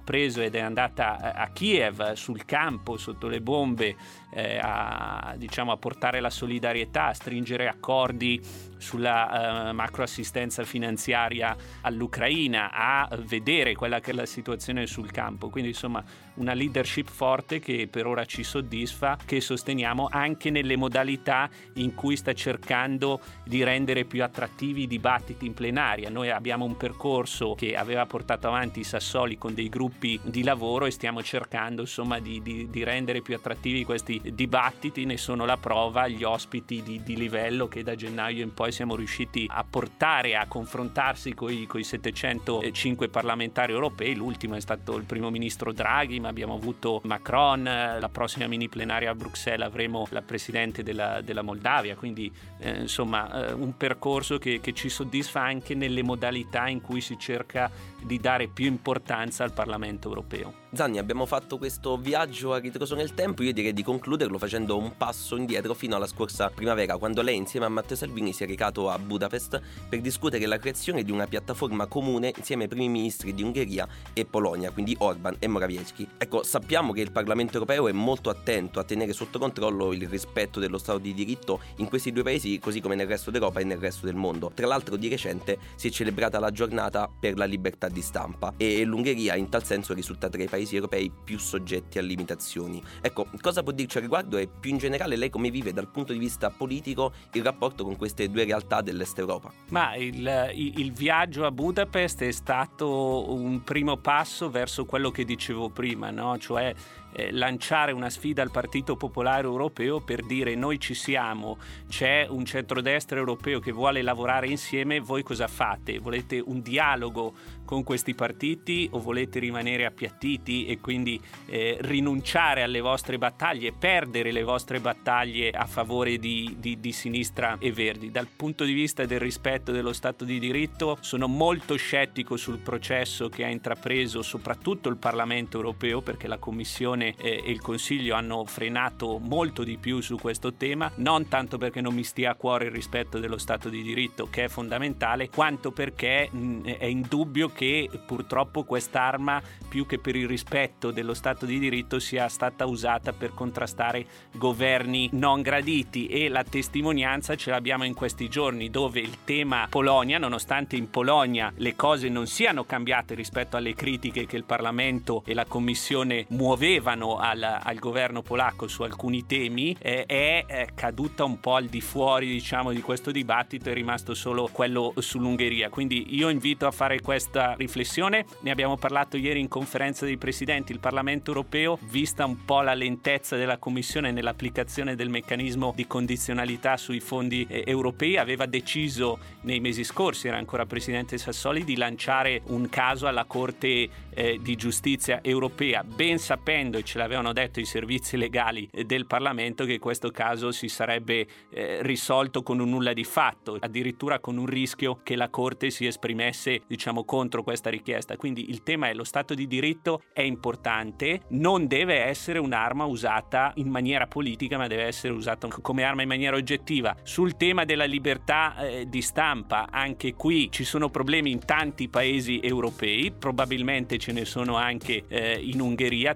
preso 0.00 0.40
ed 0.40 0.54
è 0.54 0.60
andata 0.60 1.34
a 1.34 1.48
Kiev 1.48 2.12
sul 2.12 2.44
campo 2.44 2.96
sotto 2.96 3.28
le 3.28 3.40
bombe 3.40 3.96
eh, 4.30 4.58
a, 4.60 5.34
diciamo, 5.36 5.72
a 5.72 5.76
portare 5.76 6.20
la 6.20 6.30
solidarietà, 6.30 7.06
a 7.06 7.14
stringere 7.14 7.68
accordi 7.68 8.40
sulla 8.76 9.70
uh, 9.70 9.74
macroassistenza 9.74 10.64
finanziaria 10.64 11.56
all'Ucraina, 11.80 12.70
a 12.70 13.08
vedere 13.22 13.74
quella 13.74 14.00
che 14.00 14.10
è 14.10 14.14
la 14.14 14.26
situazione 14.26 14.86
sul 14.86 15.10
campo. 15.10 15.48
Quindi 15.48 15.70
insomma 15.70 16.04
una 16.36 16.54
leadership 16.54 17.08
forte 17.08 17.58
che 17.60 17.88
per 17.90 18.06
ora 18.06 18.24
ci 18.24 18.42
soddisfa, 18.42 19.18
che 19.24 19.40
sosteniamo 19.40 20.08
anche 20.10 20.50
nelle 20.50 20.76
modalità 20.76 21.48
in 21.74 21.94
cui 21.94 22.16
sta 22.16 22.32
cercando 22.32 23.20
di 23.44 23.62
rendere 23.62 24.04
più 24.04 24.22
attrattivi 24.22 24.82
i 24.82 24.86
dibattiti 24.86 25.46
in 25.46 25.54
plenaria. 25.54 26.10
Noi 26.10 26.30
abbiamo 26.30 26.64
un 26.64 26.76
percorso 26.76 27.54
che 27.54 27.76
aveva 27.76 28.06
portato 28.06 28.48
avanti 28.48 28.84
Sassoli 28.84 29.38
con 29.38 29.54
dei 29.54 29.68
gruppi 29.68 30.18
di 30.22 30.42
lavoro 30.42 30.86
e 30.86 30.90
stiamo 30.90 31.22
cercando 31.22 31.82
insomma 31.82 32.18
di, 32.18 32.40
di, 32.42 32.68
di 32.70 32.84
rendere 32.84 33.22
più 33.22 33.34
attrattivi 33.34 33.84
questi 33.84 34.20
dibattiti, 34.32 35.04
ne 35.04 35.16
sono 35.16 35.44
la 35.44 35.56
prova 35.56 36.08
gli 36.08 36.22
ospiti 36.22 36.82
di, 36.82 37.02
di 37.02 37.16
livello 37.16 37.68
che 37.68 37.82
da 37.82 37.94
gennaio 37.94 38.42
in 38.42 38.54
poi 38.54 38.72
siamo 38.72 38.96
riusciti 38.96 39.46
a 39.48 39.64
portare 39.68 40.36
a 40.36 40.46
confrontarsi 40.46 41.34
con 41.34 41.52
i 41.52 41.66
705 41.82 43.08
parlamentari 43.08 43.72
europei, 43.72 44.14
l'ultimo 44.14 44.54
è 44.54 44.60
stato 44.60 44.96
il 44.96 45.04
primo 45.04 45.30
ministro 45.30 45.72
Draghi, 45.72 46.20
abbiamo 46.28 46.54
avuto 46.54 47.00
Macron, 47.04 47.62
la 47.64 48.08
prossima 48.10 48.46
mini 48.46 48.68
plenaria 48.68 49.10
a 49.10 49.14
Bruxelles 49.14 49.66
avremo 49.66 50.06
la 50.10 50.22
presidente 50.22 50.82
della, 50.82 51.20
della 51.20 51.42
Moldavia, 51.42 51.96
quindi 51.96 52.32
eh, 52.58 52.80
insomma 52.80 53.48
eh, 53.48 53.52
un 53.52 53.76
percorso 53.76 54.38
che, 54.38 54.60
che 54.60 54.72
ci 54.72 54.88
soddisfa 54.88 55.40
anche 55.40 55.74
nelle 55.74 56.02
modalità 56.02 56.68
in 56.68 56.80
cui 56.80 57.00
si 57.00 57.18
cerca 57.18 57.70
di 58.02 58.18
dare 58.18 58.48
più 58.48 58.66
importanza 58.66 59.44
al 59.44 59.52
Parlamento 59.52 60.08
europeo. 60.08 60.64
Zanni, 60.76 60.98
abbiamo 60.98 61.24
fatto 61.24 61.56
questo 61.56 61.96
viaggio 61.96 62.52
a 62.52 62.58
ritroso 62.58 62.94
nel 62.94 63.14
tempo, 63.14 63.42
io 63.42 63.54
direi 63.54 63.72
di 63.72 63.82
concluderlo 63.82 64.36
facendo 64.36 64.76
un 64.76 64.94
passo 64.98 65.34
indietro 65.34 65.72
fino 65.72 65.96
alla 65.96 66.06
scorsa 66.06 66.50
primavera, 66.50 66.98
quando 66.98 67.22
lei 67.22 67.36
insieme 67.36 67.64
a 67.64 67.70
Matteo 67.70 67.96
Salvini 67.96 68.34
si 68.34 68.44
è 68.44 68.46
recato 68.46 68.90
a 68.90 68.98
Budapest 68.98 69.58
per 69.88 70.02
discutere 70.02 70.44
la 70.44 70.58
creazione 70.58 71.02
di 71.02 71.10
una 71.10 71.26
piattaforma 71.26 71.86
comune 71.86 72.34
insieme 72.36 72.64
ai 72.64 72.68
primi 72.68 72.90
ministri 72.90 73.32
di 73.32 73.42
Ungheria 73.42 73.88
e 74.12 74.26
Polonia, 74.26 74.70
quindi 74.70 74.94
Orban 74.98 75.36
e 75.38 75.48
Morawiecki. 75.48 76.06
Ecco, 76.18 76.42
sappiamo 76.42 76.92
che 76.92 77.00
il 77.00 77.10
Parlamento 77.10 77.54
europeo 77.54 77.88
è 77.88 77.92
molto 77.92 78.28
attento 78.28 78.78
a 78.78 78.84
tenere 78.84 79.14
sotto 79.14 79.38
controllo 79.38 79.94
il 79.94 80.06
rispetto 80.06 80.60
dello 80.60 80.76
Stato 80.76 80.98
di 80.98 81.14
diritto 81.14 81.60
in 81.76 81.88
questi 81.88 82.12
due 82.12 82.22
paesi, 82.22 82.58
così 82.58 82.82
come 82.82 82.96
nel 82.96 83.06
resto 83.06 83.30
d'Europa 83.30 83.60
e 83.60 83.64
nel 83.64 83.78
resto 83.78 84.04
del 84.04 84.14
mondo. 84.14 84.50
Tra 84.52 84.66
l'altro 84.66 84.96
di 84.96 85.08
recente 85.08 85.58
si 85.76 85.88
è 85.88 85.90
celebrata 85.90 86.38
la 86.38 86.50
giornata 86.50 87.08
per 87.08 87.38
la 87.38 87.46
libertà 87.46 87.88
di 87.88 88.02
stampa 88.02 88.52
e 88.58 88.84
l'Ungheria 88.84 89.36
in 89.36 89.48
tal 89.48 89.64
senso 89.64 89.94
risulta 89.94 90.28
tra 90.28 90.42
i 90.42 90.48
paesi 90.48 90.64
paesi 90.66 90.74
europei 90.74 91.10
più 91.24 91.38
soggetti 91.38 91.98
a 91.98 92.02
limitazioni. 92.02 92.82
Ecco, 93.00 93.28
cosa 93.40 93.62
può 93.62 93.72
dirci 93.72 93.98
al 93.98 94.02
riguardo 94.02 94.36
e 94.36 94.48
più 94.48 94.70
in 94.70 94.78
generale 94.78 95.16
lei 95.16 95.30
come 95.30 95.50
vive 95.50 95.72
dal 95.72 95.88
punto 95.88 96.12
di 96.12 96.18
vista 96.18 96.50
politico 96.50 97.12
il 97.32 97.44
rapporto 97.44 97.84
con 97.84 97.96
queste 97.96 98.28
due 98.28 98.44
realtà 98.44 98.82
dell'Est 98.82 99.18
Europa? 99.18 99.52
Ma 99.70 99.94
il, 99.94 100.52
il 100.54 100.92
viaggio 100.92 101.46
a 101.46 101.50
Budapest 101.52 102.22
è 102.22 102.32
stato 102.32 103.32
un 103.32 103.62
primo 103.62 103.96
passo 103.96 104.50
verso 104.50 104.84
quello 104.84 105.10
che 105.10 105.24
dicevo 105.24 105.70
prima, 105.70 106.10
no? 106.10 106.36
cioè 106.38 106.74
eh, 107.16 107.32
lanciare 107.32 107.92
una 107.92 108.10
sfida 108.10 108.42
al 108.42 108.50
Partito 108.50 108.94
Popolare 108.94 109.44
Europeo 109.46 110.00
per 110.00 110.22
dire 110.22 110.54
noi 110.54 110.78
ci 110.78 110.92
siamo, 110.92 111.56
c'è 111.88 112.26
un 112.28 112.44
centrodestra 112.44 113.18
europeo 113.18 113.58
che 113.58 113.72
vuole 113.72 114.02
lavorare 114.02 114.48
insieme, 114.48 115.00
voi 115.00 115.22
cosa 115.22 115.48
fate? 115.48 115.98
Volete 115.98 116.42
un 116.44 116.60
dialogo 116.60 117.32
con 117.64 117.82
questi 117.82 118.14
partiti 118.14 118.88
o 118.92 119.00
volete 119.00 119.38
rimanere 119.38 119.86
appiattiti 119.86 120.66
e 120.66 120.78
quindi 120.78 121.20
eh, 121.46 121.78
rinunciare 121.80 122.62
alle 122.62 122.80
vostre 122.80 123.18
battaglie, 123.18 123.72
perdere 123.72 124.30
le 124.30 124.42
vostre 124.42 124.78
battaglie 124.78 125.50
a 125.50 125.66
favore 125.66 126.18
di, 126.18 126.56
di, 126.58 126.78
di 126.78 126.92
sinistra 126.92 127.56
e 127.58 127.72
verdi? 127.72 128.10
Dal 128.10 128.28
punto 128.28 128.64
di 128.64 128.74
vista 128.74 129.04
del 129.06 129.20
rispetto 129.20 129.72
dello 129.72 129.92
Stato 129.94 130.24
di 130.24 130.38
diritto 130.38 130.98
sono 131.00 131.26
molto 131.26 131.76
scettico 131.76 132.36
sul 132.36 132.58
processo 132.58 133.28
che 133.30 133.44
ha 133.44 133.48
intrapreso 133.48 134.22
soprattutto 134.22 134.88
il 134.90 134.96
Parlamento 134.96 135.56
europeo 135.56 136.02
perché 136.02 136.28
la 136.28 136.38
Commissione 136.38 137.05
Commissione 137.06 137.14
e 137.16 137.50
il 137.50 137.60
Consiglio 137.60 138.14
hanno 138.14 138.44
frenato 138.44 139.18
molto 139.18 139.62
di 139.62 139.76
più 139.76 140.00
su 140.00 140.16
questo 140.16 140.54
tema, 140.54 140.90
non 140.96 141.28
tanto 141.28 141.58
perché 141.58 141.80
non 141.80 141.94
mi 141.94 142.02
stia 142.02 142.32
a 142.32 142.34
cuore 142.34 142.66
il 142.66 142.70
rispetto 142.70 143.18
dello 143.18 143.38
Stato 143.38 143.68
di 143.68 143.82
diritto, 143.82 144.28
che 144.30 144.44
è 144.44 144.48
fondamentale, 144.48 145.28
quanto 145.28 145.70
perché 145.70 146.30
è 146.64 146.84
indubbio 146.84 147.48
che 147.48 147.88
purtroppo 148.06 148.64
quest'arma, 148.64 149.42
più 149.68 149.86
che 149.86 149.98
per 149.98 150.16
il 150.16 150.26
rispetto 150.26 150.90
dello 150.90 151.14
Stato 151.14 151.46
di 151.46 151.58
diritto, 151.58 151.98
sia 151.98 152.28
stata 152.28 152.66
usata 152.66 153.12
per 153.12 153.34
contrastare 153.34 154.06
governi 154.32 155.10
non 155.12 155.42
graditi. 155.42 156.06
E 156.06 156.28
la 156.28 156.44
testimonianza 156.44 157.36
ce 157.36 157.50
l'abbiamo 157.50 157.84
in 157.84 157.94
questi 157.94 158.28
giorni 158.28 158.70
dove 158.70 159.00
il 159.00 159.24
tema 159.24 159.66
Polonia, 159.68 160.18
nonostante 160.18 160.76
in 160.76 160.90
Polonia 160.90 161.52
le 161.56 161.76
cose 161.76 162.08
non 162.08 162.26
siano 162.26 162.64
cambiate 162.64 163.14
rispetto 163.14 163.56
alle 163.56 163.74
critiche 163.74 164.26
che 164.26 164.36
il 164.36 164.44
Parlamento 164.44 165.22
e 165.26 165.34
la 165.34 165.44
Commissione 165.44 166.24
muovevano 166.28 166.85
al, 166.92 167.42
al 167.42 167.78
governo 167.78 168.22
polacco 168.22 168.68
su 168.68 168.82
alcuni 168.82 169.26
temi, 169.26 169.76
eh, 169.80 170.04
è, 170.06 170.44
è 170.46 170.66
caduta 170.74 171.24
un 171.24 171.40
po' 171.40 171.54
al 171.54 171.66
di 171.66 171.80
fuori 171.80 172.26
diciamo, 172.26 172.72
di 172.72 172.80
questo 172.80 173.10
dibattito, 173.10 173.70
è 173.70 173.72
rimasto 173.74 174.14
solo 174.14 174.48
quello 174.52 174.92
sull'Ungheria. 174.96 175.68
Quindi 175.68 176.14
io 176.16 176.28
invito 176.28 176.66
a 176.66 176.70
fare 176.70 177.00
questa 177.00 177.54
riflessione, 177.56 178.24
ne 178.40 178.50
abbiamo 178.50 178.76
parlato 178.76 179.16
ieri 179.16 179.40
in 179.40 179.48
conferenza 179.48 180.04
dei 180.04 180.16
presidenti, 180.16 180.72
il 180.72 180.80
Parlamento 180.80 181.30
europeo, 181.30 181.78
vista 181.90 182.24
un 182.24 182.44
po' 182.44 182.60
la 182.60 182.74
lentezza 182.74 183.36
della 183.36 183.58
Commissione 183.58 184.12
nell'applicazione 184.12 184.94
del 184.94 185.08
meccanismo 185.08 185.72
di 185.74 185.86
condizionalità 185.86 186.76
sui 186.76 187.00
fondi 187.00 187.46
eh, 187.48 187.64
europei, 187.66 188.16
aveva 188.16 188.46
deciso 188.46 189.18
nei 189.42 189.60
mesi 189.60 189.84
scorsi, 189.84 190.28
era 190.28 190.36
ancora 190.36 190.66
Presidente 190.66 191.18
Sassoli, 191.18 191.64
di 191.64 191.76
lanciare 191.76 192.42
un 192.46 192.68
caso 192.68 193.06
alla 193.06 193.24
Corte 193.24 193.88
eh, 194.10 194.38
di 194.40 194.56
Giustizia 194.56 195.20
europea, 195.22 195.82
ben 195.84 196.18
sapendo, 196.18 196.75
e 196.76 196.82
ce 196.82 196.98
l'avevano 196.98 197.32
detto 197.32 197.60
i 197.60 197.64
servizi 197.64 198.16
legali 198.16 198.68
del 198.84 199.06
Parlamento, 199.06 199.64
che 199.64 199.78
questo 199.78 200.10
caso 200.10 200.52
si 200.52 200.68
sarebbe 200.68 201.26
eh, 201.50 201.78
risolto 201.82 202.42
con 202.42 202.60
un 202.60 202.70
nulla 202.70 202.92
di 202.92 203.04
fatto, 203.04 203.56
addirittura 203.60 204.18
con 204.20 204.36
un 204.36 204.46
rischio 204.46 205.00
che 205.02 205.16
la 205.16 205.28
Corte 205.28 205.70
si 205.70 205.86
esprimesse 205.86 206.62
diciamo, 206.66 207.04
contro 207.04 207.42
questa 207.42 207.70
richiesta. 207.70 208.16
Quindi 208.16 208.50
il 208.50 208.62
tema 208.62 208.88
è 208.88 208.94
lo 208.94 209.04
Stato 209.04 209.34
di 209.34 209.46
diritto 209.46 210.02
è 210.12 210.22
importante, 210.22 211.22
non 211.30 211.66
deve 211.66 212.02
essere 212.02 212.38
un'arma 212.38 212.84
usata 212.84 213.52
in 213.56 213.68
maniera 213.68 214.06
politica, 214.06 214.56
ma 214.56 214.66
deve 214.66 214.84
essere 214.84 215.12
usata 215.12 215.48
come 215.48 215.84
arma 215.84 216.02
in 216.02 216.08
maniera 216.08 216.36
oggettiva. 216.36 216.96
Sul 217.02 217.36
tema 217.36 217.64
della 217.64 217.84
libertà 217.84 218.56
eh, 218.58 218.88
di 218.88 219.02
stampa, 219.02 219.68
anche 219.70 220.14
qui 220.14 220.50
ci 220.50 220.64
sono 220.64 220.88
problemi 220.90 221.30
in 221.30 221.44
tanti 221.44 221.88
paesi 221.88 222.40
europei, 222.42 223.12
probabilmente 223.12 223.98
ce 223.98 224.12
ne 224.12 224.24
sono 224.24 224.56
anche 224.56 225.04
eh, 225.08 225.40
in 225.40 225.60
Ungheria. 225.60 226.14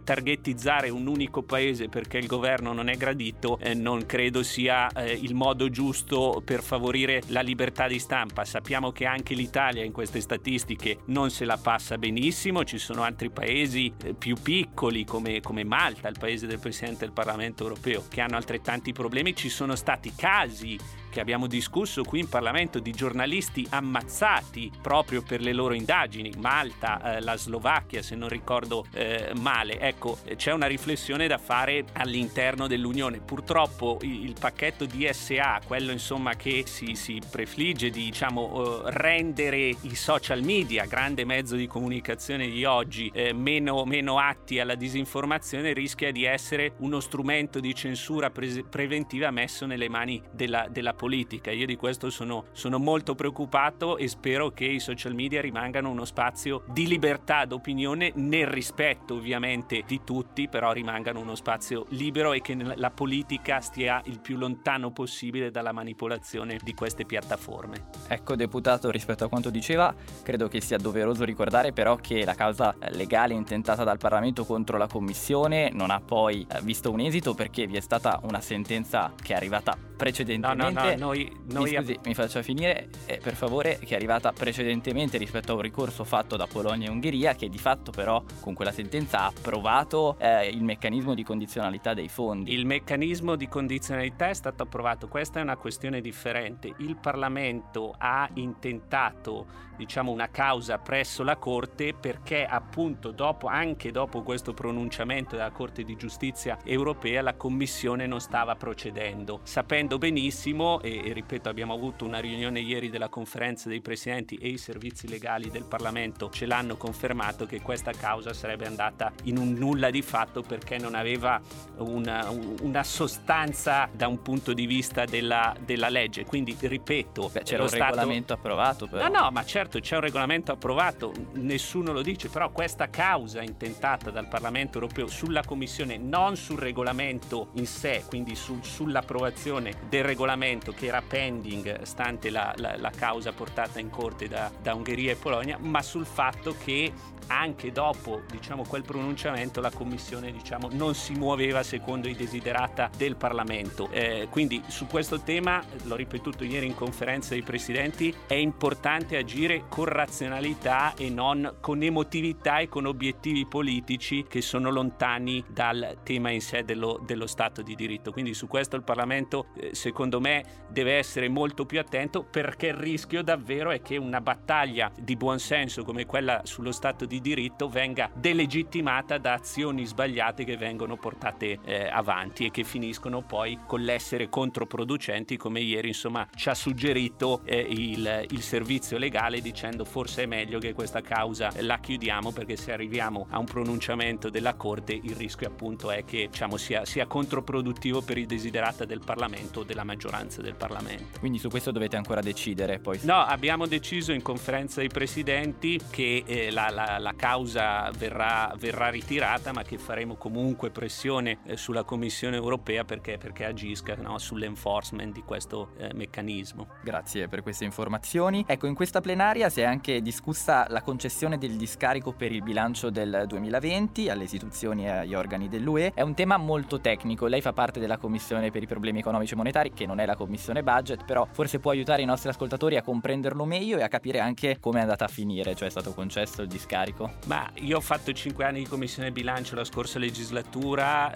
Targetizzare 0.51 0.89
un 0.91 1.07
unico 1.07 1.43
paese 1.43 1.89
perché 1.89 2.19
il 2.19 2.27
governo 2.27 2.73
non 2.73 2.89
è 2.89 2.97
gradito 2.97 3.57
eh, 3.61 3.73
non 3.73 4.05
credo 4.05 4.43
sia 4.43 4.89
eh, 4.89 5.13
il 5.13 5.35
modo 5.35 5.71
giusto 5.71 6.43
per 6.45 6.61
favorire 6.63 7.23
la 7.29 7.41
libertà 7.41 7.87
di 7.87 8.01
stampa. 8.01 8.45
Sappiamo 8.45 8.91
che 8.91 9.07
anche 9.07 9.35
l'Italia 9.35 9.85
in 9.85 9.93
queste 9.93 10.21
statistiche 10.21 10.99
non 11.07 11.31
se 11.31 11.45
la 11.45 11.57
passa 11.57 11.99
benissimo, 11.99 12.65
ci 12.65 12.79
sono 12.79 13.03
altri 13.03 13.31
paesi 13.31 13.93
eh, 14.03 14.15
più 14.15 14.37
piccoli 14.43 15.05
come, 15.05 15.41
come 15.41 15.63
Malta, 15.63 16.09
il 16.09 16.17
paese 16.19 16.49
del 16.49 16.59
Presidente 16.59 17.05
del 17.05 17.13
Parlamento 17.13 17.63
europeo, 17.63 18.05
che 18.09 18.21
hanno 18.21 18.37
altrettanti 18.37 18.93
problemi. 18.93 19.37
Ci 19.37 19.49
sono 19.49 19.77
stati 19.77 20.13
casi 20.17 20.77
che 21.11 21.21
abbiamo 21.21 21.47
discusso 21.47 22.03
qui 22.05 22.21
in 22.21 22.29
Parlamento 22.29 22.79
di 22.79 22.93
giornalisti 22.93 23.67
ammazzati 23.69 24.71
proprio 24.81 25.23
per 25.23 25.41
le 25.41 25.53
loro 25.53 25.75
indagini, 25.75 26.33
Malta, 26.39 27.17
eh, 27.17 27.21
la 27.21 27.37
Slovacchia 27.37 28.03
se 28.03 28.15
non 28.15 28.29
ricordo 28.29 28.87
eh, 28.93 29.33
male. 29.39 29.79
Ecco, 29.81 30.19
c'è 30.37 30.53
una 30.53 30.67
riflessione 30.67 31.27
da 31.27 31.39
fare 31.39 31.85
all'interno 31.93 32.67
dell'Unione. 32.67 33.21
Purtroppo 33.21 33.99
il, 34.03 34.35
pacchetto 34.39 34.87
DSA, 34.87 35.61
quello 35.67 35.91
insomma 35.91 36.35
che 36.35 36.65
si, 36.67 36.95
si 36.95 37.21
prefligge 37.29 37.91
di 37.91 38.05
diciamo, 38.05 38.85
eh, 38.87 38.91
rendere 38.93 39.75
i 39.81 39.95
social 39.95 40.43
media, 40.43 40.85
grande 40.87 41.25
mezzo 41.25 41.57
di 41.57 41.67
comunicazione 41.67 42.49
di 42.49 42.65
oggi, 42.65 43.11
eh, 43.13 43.33
meno, 43.33 43.85
meno, 43.85 44.19
atti 44.19 44.61
alla 44.61 44.75
disinformazione, 44.75 45.73
rischia 45.73 46.13
di 46.13 46.25
essere 46.25 46.75
uno 46.79 47.01
strumento 47.01 47.61
di 47.61 47.75
censura 47.75 48.31
pre- 48.31 48.65
preventiva 48.69 49.31
messo 49.31 49.67
nelle 49.67 49.89
mani 49.89 50.23
della, 50.31 50.69
della 50.71 50.95
politica. 51.01 51.51
Io 51.51 51.65
di 51.65 51.77
questo 51.77 52.11
sono, 52.11 52.45
sono 52.53 52.79
molto 52.79 53.15
preoccupato 53.15 53.97
e 53.97 54.07
spero 54.07 54.51
che 54.51 54.67
i 54.67 54.81
social 54.81 55.15
media 55.15 55.41
rimangano 55.41 55.89
uno 55.89 56.05
spazio 56.05 56.63
di 56.67 56.87
libertà 56.87 57.47
d'opinione 57.47 58.13
nel 58.17 58.47
rispetto 58.47 59.15
ovviamente 59.15 59.83
di 59.87 60.03
tutti, 60.05 60.47
però 60.47 60.73
rimangano 60.73 61.21
uno 61.21 61.35
spazio 61.37 61.87
libero 61.89 62.35
e 62.35 62.43
che 62.43 62.55
la 62.55 62.91
politica 62.91 63.61
stia 63.61 64.03
il 64.05 64.21
più 64.21 64.37
lontano 64.37 64.91
possibile 64.91 65.51
dalla 65.51 65.73
manipolazione 65.73 66.59
di 66.63 66.75
queste 66.75 67.07
piattaforme. 67.07 67.87
Ecco, 68.07 68.37
deputato, 68.37 68.91
rispetto 68.91 69.25
a 69.25 69.29
quanto 69.31 69.49
diceva, 69.49 69.95
credo 70.23 70.49
che 70.49 70.61
sia 70.61 70.77
doveroso 70.77 71.25
ricordare 71.25 71.73
però 71.73 71.97
che 71.97 72.27
la 72.27 72.35
causa 72.35 72.77
legale 72.91 73.33
intentata 73.33 73.85
dal 73.85 73.97
Parlamento 73.97 74.45
contro 74.45 74.77
la 74.77 74.87
Commissione 74.87 75.71
non 75.73 75.91
ha 75.91 76.01
poi 76.01 76.47
eh, 76.47 76.61
visto 76.61 76.91
un 76.91 77.01
esito 77.01 77.33
perché 77.33 77.67
vi 77.67 77.79
è 77.79 77.81
stata 77.81 78.21
una 78.25 78.43
sentenza 78.43 79.15
che 79.17 79.33
è 79.33 79.37
arrivata 79.37 79.89
precedentemente. 80.01 80.73
No, 80.73 80.81
no, 80.81 80.89
no, 80.89 80.90
noi, 80.97 81.31
noi 81.47 81.71
mi, 81.71 81.77
scusi, 81.77 81.99
mi 82.05 82.15
faccia 82.15 82.43
finire, 82.43 82.89
eh, 83.07 83.19
per 83.23 83.35
favore, 83.35 83.79
che 83.79 83.95
è 83.95 83.95
arrivata 83.95 84.33
precedentemente 84.33 85.19
rispetto 85.19 85.53
a 85.53 85.55
un 85.55 85.61
ricorso 85.61 86.05
fatto 86.05 86.37
da 86.37 86.47
Polonia 86.47 86.89
e 86.89 86.91
Ungheria, 86.91 87.35
che 87.35 87.49
di 87.49 87.59
fatto 87.59 87.91
però 87.91 88.23
con 88.41 88.55
quella 88.55 88.73
sentenza 88.73 89.21
ha 89.21 89.27
approvato 89.27 90.17
eh, 90.19 90.49
il 90.49 90.63
meccanismo 90.63 91.15
di 91.15 91.23
condizionalità 91.23 91.95
dei 91.95 92.09
fondi. 92.09 92.53
Il 92.53 92.67
meccanismo 92.67 93.37
di 93.37 93.49
condizionalità 93.49 94.29
è 94.29 94.35
stato 94.35 94.63
approvato, 94.63 95.09
questa 95.09 95.41
è 95.41 95.43
una 95.43 95.57
questione 95.57 96.01
differente. 96.01 96.73
Il 96.79 96.97
Parlamento 96.97 97.95
ha 97.97 98.29
intentato 98.35 99.69
diciamo 99.81 100.13
una 100.13 100.29
causa 100.29 100.77
presso 100.77 101.23
la 101.23 101.37
Corte 101.37 101.95
perché 101.95 102.45
appunto 102.45 103.13
dopo, 103.13 103.47
anche 103.47 103.91
dopo 103.91 104.21
questo 104.23 104.53
pronunciamento 104.53 105.37
della 105.37 105.51
Corte 105.51 105.85
di 105.85 105.97
Giustizia 105.97 106.59
europea 106.65 107.23
la 107.23 107.33
Commissione 107.33 108.07
non 108.07 108.21
stava 108.21 108.57
procedendo, 108.57 109.41
sapendo 109.43 109.97
benissimo 109.97 110.80
e, 110.81 111.09
e 111.09 111.13
ripeto 111.13 111.49
abbiamo 111.49 111.73
avuto 111.73 112.05
una 112.05 112.19
riunione 112.19 112.61
ieri 112.61 112.91
della 112.91 113.09
conferenza 113.09 113.69
dei 113.69 113.81
presidenti 113.81 114.37
e 114.37 114.49
i 114.49 114.59
servizi 114.59 115.09
legali 115.09 115.51
del 115.51 115.65
Parlamento 115.65 116.31
ce 116.31 116.47
l'hanno 116.47 116.77
confermato 116.77 117.47
che 117.47 117.61
questa 117.61 117.93
causa 117.93 118.33
sarebbe 118.33 118.67
andata 118.67 119.13
in 119.25 119.39
un 119.39 119.53
nulla 119.53 119.91
di 119.91 120.03
fatto 120.03 120.43
perché 120.43 120.79
non 120.79 120.95
aveva 120.95 121.41
una, 121.79 122.29
una 122.61 122.83
sostanza 122.83 123.89
da 123.93 124.09
un 124.09 124.21
punto 124.23 124.53
di 124.53 124.67
vista 124.67 125.05
della, 125.05 125.55
della 125.65 125.89
legge. 125.89 126.25
Quindi 126.25 126.57
ripeto, 126.59 127.31
Beh, 127.33 127.43
c'era 127.43 127.63
un 127.63 127.69
stato... 127.69 127.85
regolamento 127.85 128.33
approvato 128.33 128.87
però. 128.87 129.09
No, 129.09 129.21
no, 129.21 129.31
ma 129.31 129.45
certo 129.45 129.61
certo 129.61 129.79
c'è 129.81 129.95
un 129.97 130.01
regolamento 130.01 130.53
approvato, 130.53 131.13
nessuno 131.35 131.93
lo 131.93 132.03
dice, 132.03 132.29
però 132.29 132.51
questa 132.51 132.89
causa 132.91 133.43
intentata 133.43 134.11
dal 134.11 134.27
Parlamento 134.27 134.79
europeo 134.79 135.07
sulla 135.07 135.43
Commissione, 135.45 135.97
non 135.97 136.37
sul 136.37 136.59
regolamento 136.59 137.51
in 137.55 137.67
sé, 137.67 138.03
quindi 138.07 138.35
su, 138.35 138.59
sull'approvazione 138.63 139.75
del 139.89 140.03
regolamento 140.03 140.70
che 140.73 140.87
era 140.87 141.03
pending 141.03 141.83
stante 141.83 142.31
la, 142.31 142.53
la, 142.57 142.77
la 142.77 142.91
causa 142.91 143.33
portata 143.33 143.79
in 143.79 143.91
corte 143.91 144.29
da, 144.29 144.51
da 144.61 144.75
Ungheria 144.75 145.13
e 145.13 145.17
Polonia, 145.17 145.59
ma 145.59 145.83
sul 145.83 146.07
fatto 146.07 146.55
che 146.63 146.93
anche 147.31 147.71
dopo 147.71 148.23
diciamo, 148.31 148.65
quel 148.65 148.83
pronunciamento 148.83 149.61
la 149.61 149.71
Commissione 149.71 150.33
diciamo, 150.33 150.69
non 150.73 150.95
si 150.95 151.13
muoveva 151.13 151.63
secondo 151.63 152.09
i 152.09 152.15
desiderata 152.15 152.91
del 152.97 153.17
Parlamento. 153.17 153.89
Eh, 153.91 154.27
quindi 154.31 154.63
su 154.67 154.87
questo 154.87 155.21
tema, 155.21 155.63
l'ho 155.85 155.97
ripetuto 155.97 156.45
ieri 156.45 156.67
in 156.67 156.75
conferenza 156.75 157.31
dei 157.31 157.43
presidenti, 157.43 158.15
è 158.27 158.35
importante 158.35 159.17
agire 159.17 159.65
con 159.69 159.85
razionalità 159.85 160.95
e 160.95 161.09
non 161.09 161.57
con 161.61 161.83
emotività 161.83 162.59
e 162.59 162.69
con 162.69 162.87
obiettivi 162.87 163.47
politici 163.47 164.25
che 164.29 164.41
sono 164.41 164.71
lontani 164.71 165.45
dal 165.49 165.99
tema 166.03 166.31
in 166.31 166.41
sé 166.41 166.65
dello, 166.65 167.01
dello 167.05 167.27
Stato 167.27 167.63
di 167.63 167.75
diritto. 167.75 168.13
Quindi 168.13 168.35
su 168.35 168.49
questo 168.49 168.77
il 168.77 168.83
Parlamento 168.83 169.47
eh, 169.57 169.75
secondo 169.75 170.21
me 170.21 170.60
deve 170.69 170.97
essere 170.97 171.29
molto 171.29 171.67
più 171.67 171.81
attento 171.81 172.23
perché 172.23 172.69
il 172.69 172.75
rischio 172.75 173.23
davvero 173.23 173.71
è 173.71 173.83
che 173.83 173.97
una 173.97 174.21
battaglia 174.21 174.91
di 174.97 175.17
buonsenso 175.17 175.85
come 175.85 176.07
quella 176.07 176.43
sullo 176.45 176.73
Stato 176.73 177.05
di 177.05 177.21
diritto 177.21 177.69
venga 177.69 178.11
delegittimata 178.15 179.19
da 179.19 179.35
azioni 179.35 179.85
sbagliate 179.85 180.45
che 180.45 180.57
vengono 180.57 180.97
portate 180.97 181.59
eh, 181.65 181.89
avanti 181.89 182.47
e 182.47 182.51
che 182.51 182.65
finiscono 182.65 183.23
poi 183.23 183.59
con 183.67 183.81
l'essere 183.83 184.29
controproducenti 184.29 185.37
come 185.37 185.61
ieri 185.61 185.89
insomma 185.89 186.27
ci 186.35 186.49
ha 186.49 186.55
suggerito 186.55 187.43
eh, 187.45 187.59
il, 187.59 188.27
il, 188.31 188.43
servizio 188.43 188.99
legale 188.99 189.41
dicendo 189.41 189.85
forse 189.85 190.25
è 190.25 190.27
meglio 190.27 190.59
che 190.59 190.73
questa 190.73 191.01
causa 191.01 191.53
la 191.61 191.79
chiudiamo 191.79 192.33
perché 192.33 192.57
se 192.57 192.73
arriviamo 192.73 193.27
a 193.31 193.39
un 193.39 193.45
pronunciamento 193.45 194.31
della 194.31 194.55
Corte 194.55 194.93
il 194.93 195.15
rischio 195.15 195.49
appunto 195.49 195.91
è 195.91 196.05
che 196.05 196.29
diciamo, 196.31 196.57
sia, 196.57 196.85
sia, 196.85 197.07
controproduttivo 197.07 198.03
per 198.03 198.19
i 198.19 198.27
desiderata 198.27 198.85
del 198.85 199.01
Parlamento 199.05 199.61
o 199.61 199.65
della 199.65 199.85
maggioranza 199.85 200.43
del 200.43 200.50
del 200.51 200.57
Parlamento. 200.57 201.19
Quindi 201.21 201.39
su 201.39 201.49
questo 201.49 201.71
dovete 201.71 201.97
ancora 201.97 202.21
decidere 202.21 202.79
poi. 202.79 202.99
No, 203.03 203.21
abbiamo 203.21 203.67
deciso 203.67 204.13
in 204.13 204.23
conferenza 204.23 204.81
dei 204.81 204.89
presidenti 204.89 205.81
che 205.91 206.25
eh, 206.27 206.51
la, 206.51 206.69
la, 206.71 206.99
la, 206.99 207.15
causa 207.15 207.91
verrà, 207.97 208.53
verrà, 208.59 208.89
ritirata, 208.89 209.53
ma 209.53 209.63
che 209.63 209.79
faremo 209.79 210.17
comunque 210.17 210.71
pressione 210.71 211.39
eh, 211.45 211.57
sulla 211.57 211.85
Commissione 211.85 212.37
europea 212.37 212.85
perché, 212.85 213.19
perché 213.19 213.45
agisca 213.45 213.95
no, 213.97 214.19
sull'enforcement 214.19 215.13
di 215.13 215.23
questo 215.23 215.73
eh, 215.79 215.93
meccanismo. 215.95 216.69
Grazie 216.83 217.29
per 217.29 217.43
queste 217.43 217.65
informazioni. 217.65 218.45
Ecco, 218.47 218.67
in 218.67 218.75
questa 218.75 219.01
plenaria 219.01 219.49
si 219.49 219.61
è 219.61 219.65
anche 219.65 220.03
discussa 220.03 220.67
la 220.69 220.83
concessione 220.83 221.39
del 221.39 221.57
discarico 221.57 222.13
per 222.13 222.33
il 222.33 222.43
bilancio 222.43 222.91
del 222.91 223.25
2020 223.27 224.09
alle 224.09 224.25
istituzioni 224.25 224.85
e 224.85 224.91
agli 224.91 225.15
organi 225.15 225.49
dell'UE. 225.49 225.93
È 225.95 226.03
un 226.03 226.15
tema 226.15 226.37
molto 226.37 226.81
tecnico. 226.81 227.27
Lei 227.27 227.41
fa 227.41 227.53
parte 227.53 227.79
della 227.79 227.99
Commissione 227.99 228.51
per 228.51 228.63
i 228.63 228.67
problemi 228.67 229.01
economici 229.01 229.35
e 229.35 229.37
monetari, 229.37 229.73
che 229.73 229.87
non 229.87 230.01
è 230.01 230.07
la 230.07 230.17
Commissione 230.17 230.30
budget, 230.63 231.05
però 231.05 231.27
forse 231.31 231.59
può 231.59 231.71
aiutare 231.71 232.03
i 232.03 232.05
nostri 232.05 232.29
ascoltatori 232.29 232.77
a 232.77 232.83
comprenderlo 232.83 233.45
meglio 233.45 233.79
e 233.79 233.83
a 233.83 233.89
capire 233.89 234.21
anche 234.21 234.59
come 234.61 234.79
è 234.79 234.83
andata 234.83 235.05
a 235.05 235.09
finire, 235.09 235.55
cioè 235.55 235.69
è 235.69 235.71
stato 235.71 235.93
concesso 235.93 236.43
il 236.43 236.49
discarico. 236.49 237.13
Ma 237.27 237.51
io 237.55 237.79
ho 237.79 237.81
fatto 237.81 238.13
5 238.13 238.45
anni 238.45 238.61
di 238.61 238.69
Commissione 238.69 239.13
bilancio 239.13 239.55
la 239.55 239.65
scorsa 239.65 239.99
legislatura, 239.99 241.13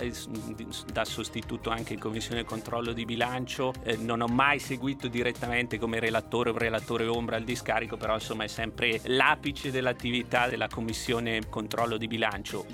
da 0.92 1.04
sostituto 1.04 1.70
anche 1.70 1.94
in 1.94 2.00
Commissione 2.00 2.44
controllo 2.44 2.92
di 2.92 3.04
bilancio. 3.04 3.72
Eh, 3.82 3.96
non 3.96 4.20
ho 4.20 4.26
mai 4.26 4.58
seguito 4.58 5.08
direttamente 5.08 5.78
come 5.78 6.00
relatore 6.00 6.50
o 6.50 6.58
relatore 6.58 7.06
ombra 7.06 7.36
il 7.36 7.44
discarico, 7.44 7.96
però 7.96 8.14
insomma 8.14 8.44
è 8.44 8.48
sempre 8.48 9.00
l'apice 9.04 9.70
dell'attività 9.70 10.48
della 10.48 10.68
Commissione 10.68 11.48
controllo 11.48 11.96
di 11.96 12.06
bilancio. 12.06 12.66